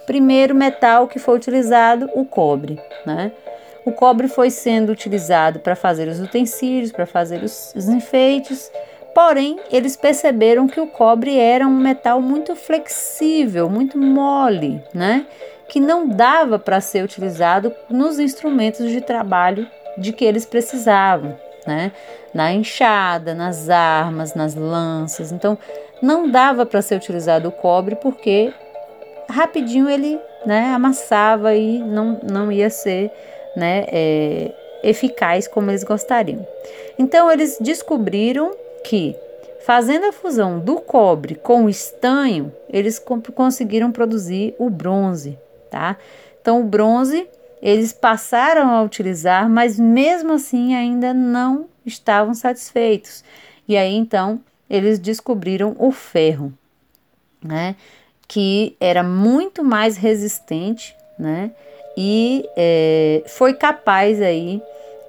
Primeiro 0.06 0.54
metal 0.54 1.08
que 1.08 1.18
foi 1.18 1.36
utilizado, 1.36 2.08
o 2.14 2.24
cobre, 2.24 2.80
né? 3.04 3.32
O 3.84 3.92
cobre 3.92 4.26
foi 4.26 4.50
sendo 4.50 4.90
utilizado 4.90 5.60
para 5.60 5.76
fazer 5.76 6.08
os 6.08 6.18
utensílios, 6.18 6.90
para 6.90 7.06
fazer 7.06 7.42
os, 7.44 7.72
os 7.76 7.88
enfeites, 7.88 8.70
Porém, 9.16 9.58
eles 9.72 9.96
perceberam 9.96 10.68
que 10.68 10.78
o 10.78 10.86
cobre 10.86 11.38
era 11.38 11.66
um 11.66 11.78
metal 11.78 12.20
muito 12.20 12.54
flexível, 12.54 13.66
muito 13.66 13.96
mole, 13.96 14.84
né? 14.92 15.26
Que 15.70 15.80
não 15.80 16.06
dava 16.06 16.58
para 16.58 16.82
ser 16.82 17.02
utilizado 17.02 17.72
nos 17.88 18.18
instrumentos 18.18 18.90
de 18.90 19.00
trabalho 19.00 19.66
de 19.96 20.12
que 20.12 20.22
eles 20.22 20.44
precisavam, 20.44 21.34
né? 21.66 21.92
Na 22.34 22.52
enxada, 22.52 23.34
nas 23.34 23.70
armas, 23.70 24.34
nas 24.34 24.54
lanças. 24.54 25.32
Então, 25.32 25.56
não 26.02 26.30
dava 26.30 26.66
para 26.66 26.82
ser 26.82 26.96
utilizado 26.96 27.48
o 27.48 27.52
cobre 27.52 27.96
porque 27.96 28.52
rapidinho 29.30 29.88
ele 29.88 30.20
né, 30.44 30.74
amassava 30.74 31.54
e 31.54 31.78
não, 31.78 32.20
não 32.22 32.52
ia 32.52 32.68
ser 32.68 33.10
né, 33.56 33.86
é, 33.88 34.52
eficaz 34.82 35.48
como 35.48 35.70
eles 35.70 35.84
gostariam. 35.84 36.46
Então, 36.98 37.32
eles 37.32 37.56
descobriram 37.58 38.65
que, 38.86 39.16
fazendo 39.64 40.06
a 40.06 40.12
fusão 40.12 40.60
do 40.60 40.76
cobre 40.76 41.34
com 41.34 41.64
o 41.64 41.68
estanho, 41.68 42.52
eles 42.68 43.02
conseguiram 43.34 43.90
produzir 43.90 44.54
o 44.58 44.70
bronze, 44.70 45.36
tá? 45.68 45.96
Então, 46.40 46.60
o 46.60 46.64
bronze 46.64 47.26
eles 47.60 47.92
passaram 47.92 48.70
a 48.70 48.82
utilizar, 48.82 49.50
mas 49.50 49.76
mesmo 49.76 50.34
assim 50.34 50.74
ainda 50.74 51.12
não 51.12 51.66
estavam 51.84 52.32
satisfeitos. 52.32 53.24
E 53.66 53.76
aí 53.76 53.94
então 53.94 54.40
eles 54.70 55.00
descobriram 55.00 55.74
o 55.78 55.90
ferro, 55.90 56.52
né? 57.42 57.74
Que 58.28 58.76
era 58.78 59.02
muito 59.02 59.64
mais 59.64 59.96
resistente, 59.96 60.96
né? 61.18 61.50
E 61.96 62.48
é, 62.56 63.24
foi 63.26 63.54
capaz 63.54 64.22
aí 64.22 64.62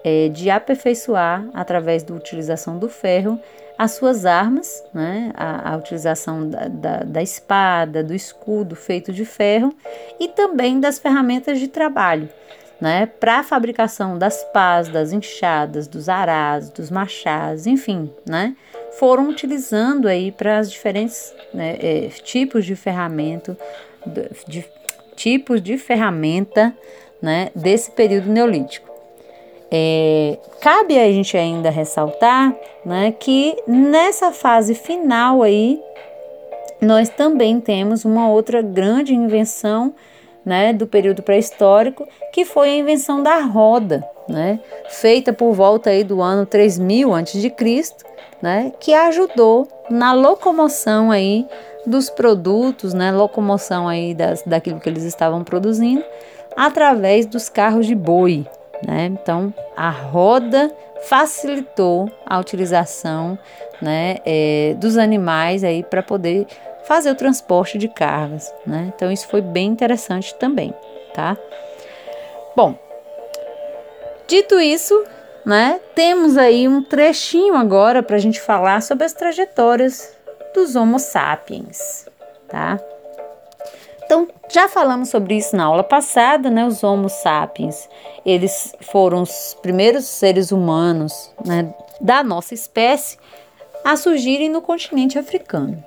é, 0.04 0.30
de 0.30 0.50
aperfeiçoar 0.50 1.48
através 1.54 2.02
da 2.02 2.16
utilização 2.16 2.80
do 2.80 2.90
ferro 2.90 3.40
as 3.78 3.92
suas 3.92 4.26
armas, 4.26 4.84
né, 4.94 5.32
a, 5.36 5.74
a 5.74 5.78
utilização 5.78 6.50
da, 6.50 6.68
da, 6.68 6.98
da, 7.00 7.22
espada, 7.22 8.04
do 8.04 8.14
escudo 8.14 8.76
feito 8.76 9.14
de 9.14 9.24
ferro 9.24 9.74
e 10.20 10.28
também 10.28 10.80
das 10.80 10.98
ferramentas 10.98 11.60
de 11.60 11.68
trabalho, 11.68 12.28
né, 12.82 13.06
para 13.06 13.40
a 13.40 13.44
fabricação 13.44 14.18
das 14.18 14.44
pás, 14.46 14.88
das 14.88 15.14
enxadas, 15.14 15.88
dos 15.88 16.10
arás, 16.10 16.72
dos 16.72 16.90
machados, 16.90 17.68
enfim, 17.68 18.12
né, 18.26 18.56
foram 18.98 19.30
utilizando 19.30 20.08
aí 20.08 20.32
para 20.32 20.60
os 20.60 20.72
diferentes 20.72 21.34
né, 21.54 21.78
é, 21.80 22.10
tipos 22.24 22.66
de 22.66 22.76
ferramenta, 22.76 23.56
de, 24.06 24.30
de, 24.48 24.66
tipos 25.16 25.62
de 25.62 25.78
ferramenta, 25.78 26.76
né, 27.22 27.52
desse 27.56 27.92
período 27.92 28.30
neolítico. 28.30 28.97
É, 29.72 30.38
cabe 30.62 30.98
a 30.98 31.12
gente 31.12 31.36
ainda 31.36 31.70
ressaltar 31.70 32.56
né, 32.86 33.14
que 33.20 33.56
nessa 33.68 34.32
fase 34.32 34.74
final 34.74 35.44
aí 35.44 35.82
nós 36.82 37.10
também 37.10 37.60
temos 37.60 38.06
uma 38.06 38.30
outra 38.30 38.62
grande 38.62 39.14
invenção 39.14 39.94
né, 40.46 40.72
do 40.72 40.88
período 40.88 41.22
pré-histórico, 41.22 42.08
que 42.32 42.46
foi 42.46 42.70
a 42.70 42.78
invenção 42.78 43.22
da 43.22 43.42
roda, 43.42 44.08
né, 44.30 44.62
feita 44.88 45.34
por 45.34 45.52
volta 45.52 45.90
aí 45.90 46.06
do 46.06 46.22
ano 46.22 46.46
3000 46.46 47.14
a.C., 47.14 47.54
né, 48.42 48.72
que 48.80 48.94
ajudou 48.94 49.68
na 49.90 50.14
locomoção 50.14 51.12
aí 51.12 51.46
dos 51.86 52.10
produtos, 52.10 52.94
né, 52.94 53.12
locomoção 53.12 53.90
aí 53.90 54.14
das, 54.14 54.42
daquilo 54.44 54.80
que 54.80 54.88
eles 54.88 55.04
estavam 55.04 55.44
produzindo, 55.44 56.04
através 56.56 57.26
dos 57.26 57.50
carros 57.50 57.86
de 57.86 57.96
boi. 57.96 58.46
Né? 58.86 59.06
Então, 59.06 59.54
a 59.76 59.90
roda 59.90 60.72
facilitou 61.08 62.12
a 62.26 62.40
utilização 62.40 63.38
né, 63.82 64.18
é, 64.26 64.76
dos 64.78 64.98
animais 64.98 65.64
aí 65.64 65.84
para 65.84 66.04
poder 66.04 66.48
fazer 66.86 67.12
o 67.12 67.16
transporte 67.16 67.78
de 67.78 67.88
cargas. 67.88 68.54
Né? 68.66 68.92
Então, 68.96 69.12
isso 69.12 69.28
foi 69.28 69.42
bem 69.42 69.68
interessante 69.68 70.34
também. 70.36 70.74
Tá? 71.14 71.38
Bom, 72.56 72.76
dito 74.28 74.60
isso, 74.60 75.06
né, 75.46 75.80
temos 75.96 76.38
aí 76.38 76.68
um 76.68 76.84
trechinho 76.84 77.56
agora 77.56 78.04
para 78.04 78.16
a 78.16 78.20
gente 78.20 78.40
falar 78.40 78.82
sobre 78.82 79.06
as 79.06 79.14
trajetórias 79.14 80.16
dos 80.54 80.76
Homo 80.76 81.00
sapiens. 81.00 82.06
Tá? 82.48 82.80
Então, 84.08 84.26
já 84.50 84.70
falamos 84.70 85.10
sobre 85.10 85.36
isso 85.36 85.54
na 85.54 85.66
aula 85.66 85.84
passada, 85.84 86.50
né? 86.50 86.66
Os 86.66 86.82
Homo 86.82 87.10
sapiens, 87.10 87.90
eles 88.26 88.74
foram 88.80 89.24
os 89.24 89.54
primeiros 89.62 90.06
seres 90.06 90.50
humanos 90.50 91.30
né, 91.46 91.74
da 92.00 92.24
nossa 92.24 92.54
espécie 92.54 93.18
a 93.84 93.98
surgirem 93.98 94.50
no 94.50 94.62
continente 94.62 95.20
africano. 95.20 95.84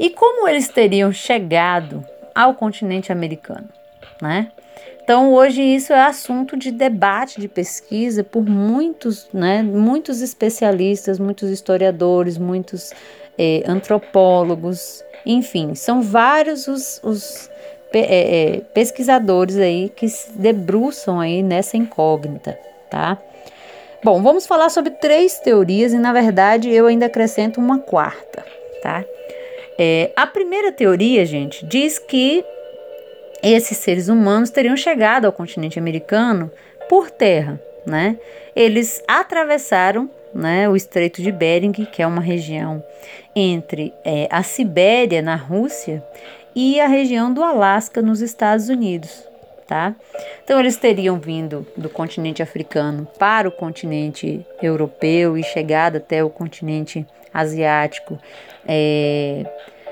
E 0.00 0.10
como 0.10 0.48
eles 0.48 0.66
teriam 0.66 1.12
chegado 1.12 2.04
ao 2.34 2.54
continente 2.54 3.12
americano, 3.12 3.68
né? 4.20 4.50
Então, 5.00 5.32
hoje 5.32 5.62
isso 5.62 5.92
é 5.92 6.02
assunto 6.02 6.56
de 6.56 6.72
debate, 6.72 7.40
de 7.40 7.46
pesquisa 7.46 8.24
por 8.24 8.44
muitos, 8.44 9.28
né, 9.32 9.62
muitos 9.62 10.20
especialistas, 10.20 11.20
muitos 11.20 11.50
historiadores, 11.50 12.36
muitos 12.36 12.92
eh, 13.38 13.62
antropólogos, 13.66 15.04
enfim, 15.24 15.74
são 15.74 16.02
vários 16.02 16.66
os, 16.66 17.00
os 17.02 17.50
é, 17.92 18.56
é, 18.56 18.60
pesquisadores 18.74 19.56
aí 19.56 19.90
que 19.94 20.08
se 20.08 20.30
debruçam 20.32 21.20
aí 21.20 21.42
nessa 21.42 21.76
incógnita, 21.76 22.58
tá? 22.90 23.18
Bom, 24.02 24.22
vamos 24.22 24.46
falar 24.46 24.68
sobre 24.68 24.92
três 24.92 25.38
teorias 25.40 25.92
e 25.92 25.98
na 25.98 26.12
verdade 26.12 26.70
eu 26.70 26.86
ainda 26.86 27.06
acrescento 27.06 27.58
uma 27.58 27.78
quarta, 27.78 28.44
tá? 28.82 29.04
É, 29.78 30.10
a 30.16 30.26
primeira 30.26 30.72
teoria, 30.72 31.24
gente, 31.24 31.64
diz 31.64 31.98
que 31.98 32.44
esses 33.42 33.76
seres 33.78 34.08
humanos 34.08 34.50
teriam 34.50 34.76
chegado 34.76 35.24
ao 35.24 35.32
continente 35.32 35.78
americano 35.78 36.50
por 36.88 37.10
terra, 37.10 37.60
né? 37.86 38.16
Eles 38.54 39.02
atravessaram 39.06 40.10
né, 40.34 40.68
o 40.68 40.76
Estreito 40.76 41.22
de 41.22 41.32
Bering, 41.32 41.72
que 41.72 42.02
é 42.02 42.06
uma 42.06 42.20
região 42.20 42.82
entre 43.38 43.94
é, 44.04 44.26
a 44.30 44.42
Sibéria, 44.42 45.22
na 45.22 45.36
Rússia, 45.36 46.04
e 46.54 46.80
a 46.80 46.88
região 46.88 47.32
do 47.32 47.42
Alasca, 47.42 48.02
nos 48.02 48.20
Estados 48.20 48.68
Unidos. 48.68 49.24
Tá? 49.66 49.94
Então, 50.42 50.58
eles 50.58 50.78
teriam 50.78 51.18
vindo 51.18 51.66
do 51.76 51.90
continente 51.90 52.42
africano 52.42 53.06
para 53.18 53.46
o 53.46 53.52
continente 53.52 54.44
europeu 54.62 55.36
e 55.36 55.42
chegado 55.42 55.96
até 55.96 56.24
o 56.24 56.30
continente 56.30 57.06
asiático 57.34 58.18
é, 58.66 59.44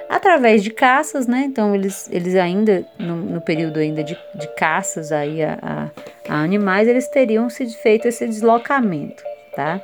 através 0.09 0.65
de 0.65 0.71
caças, 0.71 1.27
né? 1.27 1.45
Então, 1.47 1.75
eles, 1.75 2.09
eles 2.11 2.35
ainda, 2.37 2.87
no, 2.99 3.17
no 3.17 3.41
período 3.41 3.79
ainda 3.79 4.03
de, 4.03 4.17
de 4.35 4.49
caças 4.57 5.13
aí 5.13 5.43
a, 5.43 5.59
a, 5.61 5.91
a 6.29 6.43
animais, 6.43 6.89
eles 6.89 7.07
teriam 7.09 7.51
se 7.51 7.67
feito 7.75 8.09
esse 8.09 8.27
deslocamento, 8.27 9.23
tá? 9.55 9.81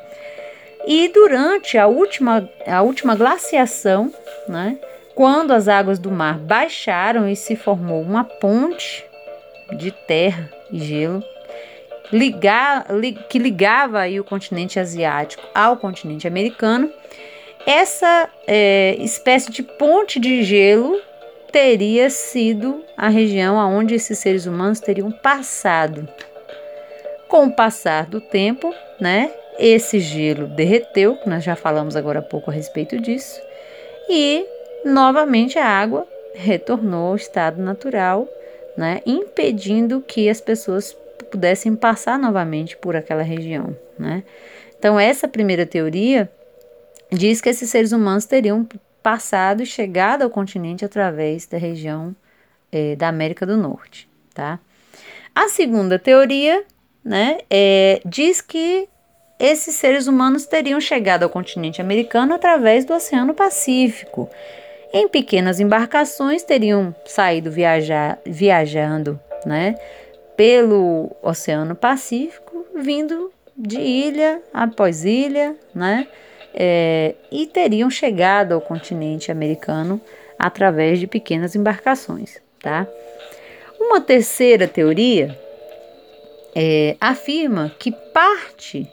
E 0.86 1.08
durante 1.08 1.78
a 1.78 1.86
última, 1.86 2.48
a 2.66 2.82
última 2.82 3.14
glaciação, 3.14 4.12
né, 4.48 4.78
quando 5.14 5.52
as 5.52 5.68
águas 5.68 5.98
do 5.98 6.10
mar 6.10 6.38
baixaram 6.38 7.28
e 7.28 7.36
se 7.36 7.54
formou 7.54 8.02
uma 8.02 8.24
ponte 8.24 9.04
de 9.76 9.90
terra 9.90 10.50
e 10.70 10.78
gelo 10.78 11.22
ligar, 12.12 12.86
li, 12.90 13.18
que 13.28 13.38
ligava 13.38 14.00
aí 14.00 14.20
o 14.20 14.24
continente 14.24 14.78
asiático 14.78 15.42
ao 15.54 15.78
continente 15.78 16.28
americano, 16.28 16.92
essa 17.66 18.28
é, 18.46 18.96
espécie 18.98 19.50
de 19.50 19.62
ponte 19.62 20.20
de 20.20 20.42
gelo 20.42 21.00
teria 21.50 22.10
sido 22.10 22.84
a 22.96 23.08
região 23.08 23.58
aonde 23.58 23.94
esses 23.94 24.18
seres 24.18 24.46
humanos 24.46 24.80
teriam 24.80 25.10
passado. 25.10 26.08
Com 27.28 27.46
o 27.46 27.52
passar 27.52 28.06
do 28.06 28.20
tempo, 28.20 28.74
né, 29.00 29.30
esse 29.58 30.00
gelo 30.00 30.46
derreteu, 30.46 31.18
nós 31.26 31.44
já 31.44 31.54
falamos 31.54 31.96
agora 31.96 32.20
há 32.20 32.22
pouco 32.22 32.50
a 32.50 32.54
respeito 32.54 33.00
disso, 33.00 33.40
e 34.08 34.46
novamente 34.84 35.58
a 35.58 35.66
água 35.66 36.06
retornou 36.34 37.08
ao 37.08 37.16
estado 37.16 37.62
natural, 37.62 38.28
né, 38.76 39.00
impedindo 39.04 40.00
que 40.00 40.28
as 40.28 40.40
pessoas 40.40 40.96
pudessem 41.30 41.74
passar 41.74 42.18
novamente 42.18 42.76
por 42.76 42.96
aquela 42.96 43.22
região. 43.22 43.76
Né? 43.98 44.22
Então, 44.78 44.98
essa 44.98 45.28
primeira 45.28 45.64
teoria 45.64 46.30
diz 47.10 47.40
que 47.40 47.48
esses 47.48 47.70
seres 47.70 47.92
humanos 47.92 48.24
teriam 48.24 48.66
passado 49.02 49.62
e 49.62 49.66
chegado 49.66 50.22
ao 50.22 50.30
continente 50.30 50.84
através 50.84 51.46
da 51.46 51.58
região 51.58 52.14
é, 52.70 52.96
da 52.96 53.08
América 53.08 53.44
do 53.44 53.56
Norte. 53.56 54.08
Tá? 54.34 54.58
A 55.34 55.48
segunda 55.48 55.98
teoria 55.98 56.64
né, 57.04 57.38
é, 57.50 58.00
diz 58.04 58.40
que 58.40 58.88
esses 59.42 59.74
seres 59.74 60.06
humanos 60.06 60.46
teriam 60.46 60.80
chegado 60.80 61.24
ao 61.24 61.28
continente 61.28 61.80
americano 61.80 62.32
através 62.32 62.84
do 62.84 62.94
Oceano 62.94 63.34
Pacífico. 63.34 64.30
Em 64.92 65.08
pequenas 65.08 65.58
embarcações 65.58 66.44
teriam 66.44 66.94
saído 67.04 67.50
viajar, 67.50 68.20
viajando 68.24 69.18
né, 69.44 69.74
pelo 70.36 71.10
Oceano 71.20 71.74
Pacífico, 71.74 72.64
vindo 72.76 73.32
de 73.56 73.80
ilha 73.80 74.40
após 74.54 75.04
ilha, 75.04 75.56
né, 75.74 76.06
é, 76.54 77.16
e 77.28 77.44
teriam 77.44 77.90
chegado 77.90 78.52
ao 78.52 78.60
continente 78.60 79.32
americano 79.32 80.00
através 80.38 81.00
de 81.00 81.08
pequenas 81.08 81.56
embarcações. 81.56 82.40
Tá? 82.60 82.86
Uma 83.80 84.00
terceira 84.00 84.68
teoria 84.68 85.36
é, 86.54 86.96
afirma 87.00 87.74
que 87.76 87.90
parte 87.90 88.88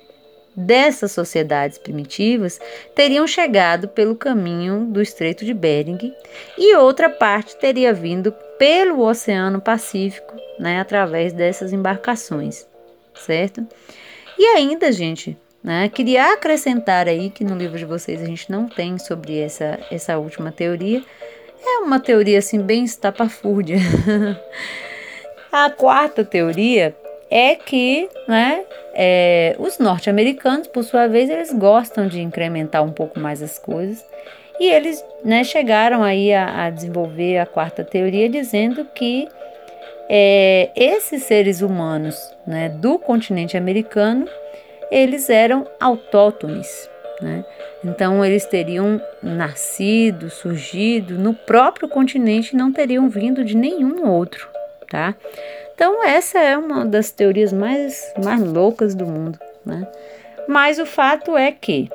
dessas 0.59 1.13
sociedades 1.13 1.77
primitivas 1.77 2.59
teriam 2.93 3.25
chegado 3.25 3.87
pelo 3.87 4.15
caminho 4.15 4.85
do 4.85 5.01
Estreito 5.01 5.45
de 5.45 5.53
Bering 5.53 6.13
e 6.57 6.75
outra 6.75 7.09
parte 7.09 7.55
teria 7.55 7.93
vindo 7.93 8.33
pelo 8.57 8.99
Oceano 8.99 9.61
Pacífico, 9.61 10.35
né, 10.59 10.81
através 10.81 11.31
dessas 11.31 11.71
embarcações, 11.71 12.67
certo? 13.15 13.65
E 14.37 14.45
ainda, 14.47 14.91
gente, 14.91 15.37
né, 15.63 15.87
queria 15.87 16.33
acrescentar 16.33 17.07
aí 17.07 17.29
que 17.29 17.45
no 17.45 17.55
livro 17.55 17.77
de 17.77 17.85
vocês 17.85 18.21
a 18.21 18.25
gente 18.25 18.51
não 18.51 18.67
tem 18.67 18.97
sobre 18.97 19.39
essa, 19.39 19.79
essa 19.89 20.17
última 20.17 20.51
teoria, 20.51 21.01
é 21.63 21.79
uma 21.79 22.01
teoria 22.01 22.39
assim 22.39 22.61
bem 22.61 22.83
estapafúrdia. 22.83 23.77
a 25.51 25.69
quarta 25.69 26.25
teoria 26.25 26.93
é 27.29 27.55
que 27.55 28.09
né, 28.27 28.65
é, 29.01 29.55
os 29.57 29.79
norte-americanos, 29.79 30.67
por 30.67 30.83
sua 30.83 31.07
vez, 31.07 31.29
eles 31.29 31.53
gostam 31.53 32.05
de 32.05 32.19
incrementar 32.19 32.83
um 32.83 32.91
pouco 32.91 33.17
mais 33.17 33.41
as 33.41 33.57
coisas 33.57 34.05
e 34.59 34.69
eles 34.69 35.01
né, 35.23 35.41
chegaram 35.45 36.03
aí 36.03 36.33
a, 36.33 36.65
a, 36.65 36.69
desenvolver 36.69 37.37
a 37.37 37.45
quarta 37.45 37.81
teoria 37.81 38.27
dizendo 38.27 38.83
que 38.83 39.25
é, 40.09 40.69
esses 40.75 41.23
seres 41.23 41.61
humanos 41.61 42.17
né, 42.45 42.67
do 42.67 42.99
continente 42.99 43.55
americano 43.55 44.27
eles 44.91 45.29
eram 45.29 45.65
autóctones, 45.79 46.89
né? 47.21 47.45
Então 47.85 48.25
eles 48.25 48.45
teriam 48.45 49.01
nascido, 49.23 50.29
surgido 50.29 51.13
no 51.13 51.33
próprio 51.33 51.87
continente 51.87 52.53
e 52.53 52.57
não 52.57 52.73
teriam 52.73 53.07
vindo 53.07 53.45
de 53.45 53.55
nenhum 53.55 54.09
outro, 54.09 54.49
tá? 54.89 55.15
Então, 55.79 56.03
essa 56.03 56.37
é 56.37 56.57
uma 56.57 56.85
das 56.85 57.09
teorias 57.09 57.53
mais, 57.53 58.13
mais 58.21 58.43
loucas 58.43 58.93
do 58.93 59.05
mundo, 59.05 59.39
né? 59.65 59.87
Mas 60.45 60.77
o 60.77 60.85
fato 60.85 61.37
é 61.37 61.53
que 61.53 61.89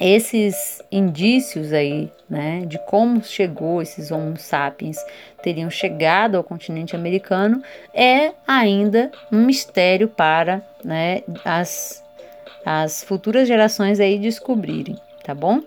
esses 0.00 0.80
indícios 0.90 1.74
aí, 1.74 2.10
né, 2.30 2.62
de 2.64 2.78
como 2.86 3.22
chegou 3.22 3.82
esses 3.82 4.10
Homo 4.10 4.38
sapiens 4.38 4.96
teriam 5.42 5.68
chegado 5.68 6.36
ao 6.36 6.42
continente 6.42 6.96
americano 6.96 7.62
é 7.92 8.32
ainda 8.46 9.12
um 9.30 9.44
mistério 9.44 10.08
para, 10.08 10.62
né, 10.82 11.20
as, 11.44 12.02
as 12.64 13.04
futuras 13.04 13.46
gerações 13.46 14.00
aí 14.00 14.18
descobrirem, 14.18 14.96
tá 15.22 15.34
bom? 15.34 15.60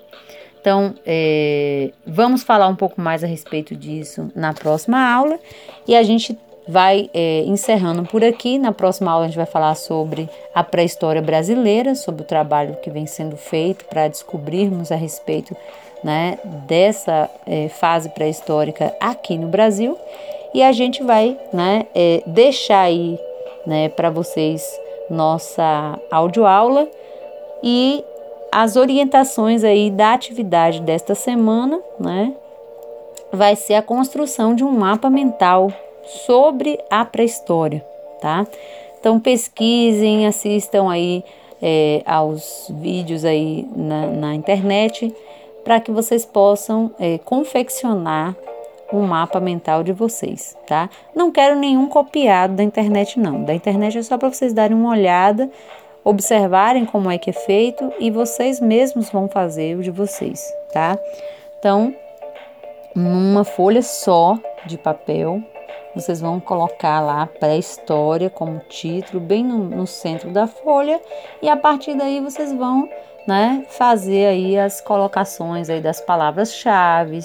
Então, 0.59 0.95
é, 1.05 1.91
vamos 2.03 2.41
falar 2.41 2.67
um 2.67 2.75
pouco 2.75 2.99
mais 2.99 3.23
a 3.23 3.27
respeito 3.27 3.75
disso 3.75 4.31
na 4.35 4.53
próxima 4.53 5.07
aula 5.07 5.39
e 5.87 5.95
a 5.95 6.01
gente 6.01 6.35
vai 6.67 7.09
é, 7.13 7.41
encerrando 7.41 8.03
por 8.03 8.23
aqui. 8.23 8.57
Na 8.57 8.71
próxima 8.71 9.11
aula 9.11 9.25
a 9.25 9.27
gente 9.27 9.37
vai 9.37 9.45
falar 9.45 9.75
sobre 9.75 10.29
a 10.53 10.63
pré-história 10.63 11.21
brasileira, 11.21 11.95
sobre 11.95 12.21
o 12.21 12.25
trabalho 12.25 12.77
que 12.77 12.89
vem 12.89 13.05
sendo 13.05 13.37
feito 13.37 13.85
para 13.85 14.07
descobrirmos 14.07 14.91
a 14.91 14.95
respeito 14.95 15.55
né, 16.03 16.39
dessa 16.67 17.29
é, 17.45 17.69
fase 17.69 18.09
pré-histórica 18.09 18.95
aqui 18.99 19.37
no 19.37 19.47
Brasil. 19.47 19.97
e 20.53 20.61
a 20.61 20.71
gente 20.71 21.03
vai 21.03 21.37
né, 21.53 21.85
é, 21.95 22.23
deixar 22.25 22.81
aí 22.81 23.19
né, 23.65 23.89
para 23.89 24.09
vocês 24.09 24.63
nossa 25.09 25.99
audioaula 26.09 26.87
e 27.63 28.03
as 28.51 28.75
orientações 28.75 29.63
aí 29.63 29.89
da 29.89 30.13
atividade 30.13 30.81
desta 30.81 31.15
semana, 31.15 31.79
né? 31.99 32.33
Vai 33.31 33.55
ser 33.55 33.75
a 33.75 33.81
construção 33.81 34.53
de 34.53 34.63
um 34.63 34.71
mapa 34.71 35.09
mental 35.09 35.71
sobre 36.25 36.79
a 36.89 37.03
pré-história, 37.05 37.85
tá? 38.19 38.45
Então 38.99 39.19
pesquisem, 39.19 40.27
assistam 40.27 40.89
aí 40.89 41.23
é, 41.61 42.01
aos 42.05 42.67
vídeos 42.69 43.25
aí 43.25 43.67
na, 43.75 44.07
na 44.07 44.35
internet 44.35 45.13
para 45.63 45.79
que 45.79 45.91
vocês 45.91 46.25
possam 46.25 46.91
é, 46.99 47.17
confeccionar 47.19 48.35
um 48.91 49.01
mapa 49.01 49.39
mental 49.39 49.83
de 49.83 49.93
vocês, 49.93 50.57
tá? 50.67 50.89
Não 51.15 51.31
quero 51.31 51.55
nenhum 51.55 51.87
copiado 51.87 52.55
da 52.55 52.63
internet, 52.63 53.17
não. 53.19 53.43
Da 53.43 53.53
internet 53.53 53.97
é 53.97 54.03
só 54.03 54.17
para 54.17 54.29
vocês 54.29 54.53
darem 54.53 54.75
uma 54.75 54.89
olhada, 54.89 55.49
observarem 56.03 56.85
como 56.85 57.09
é 57.09 57.17
que 57.17 57.29
é 57.29 57.33
feito 57.33 57.91
e 57.99 58.11
vocês 58.11 58.59
mesmos 58.59 59.09
vão 59.09 59.29
fazer 59.29 59.77
o 59.77 59.83
de 59.83 59.91
vocês, 59.91 60.43
tá? 60.73 60.97
Então, 61.57 61.95
numa 62.93 63.43
folha 63.43 63.81
só 63.81 64.37
de 64.65 64.77
papel, 64.77 65.41
vocês 65.95 66.21
vão 66.21 66.39
colocar 66.39 66.99
lá 66.99 67.25
pré-história 67.25 68.29
como 68.29 68.61
título, 68.69 69.19
bem 69.19 69.43
no, 69.43 69.57
no 69.57 69.87
centro 69.87 70.29
da 70.31 70.47
folha, 70.47 70.99
e 71.41 71.49
a 71.49 71.57
partir 71.57 71.95
daí 71.95 72.19
vocês 72.19 72.53
vão 72.53 72.89
né, 73.27 73.65
fazer 73.69 74.25
aí 74.25 74.57
as 74.57 74.81
colocações 74.81 75.69
aí 75.69 75.81
das 75.81 76.01
palavras-chave, 76.01 77.19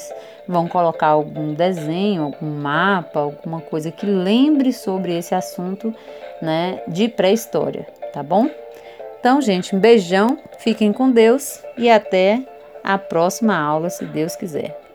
vão 0.46 0.68
colocar 0.68 1.08
algum 1.08 1.54
desenho, 1.54 2.24
algum 2.24 2.50
mapa, 2.50 3.20
alguma 3.20 3.60
coisa 3.60 3.90
que 3.90 4.06
lembre 4.06 4.72
sobre 4.72 5.16
esse 5.16 5.34
assunto, 5.34 5.94
né, 6.42 6.82
de 6.86 7.08
pré-história, 7.08 7.86
tá 8.12 8.22
bom? 8.22 8.48
Então, 9.18 9.40
gente, 9.40 9.74
um 9.74 9.80
beijão, 9.80 10.38
fiquem 10.58 10.92
com 10.92 11.10
Deus 11.10 11.62
e 11.76 11.90
até 11.90 12.42
a 12.84 12.96
próxima 12.98 13.58
aula, 13.58 13.90
se 13.90 14.04
Deus 14.04 14.36
quiser. 14.36 14.78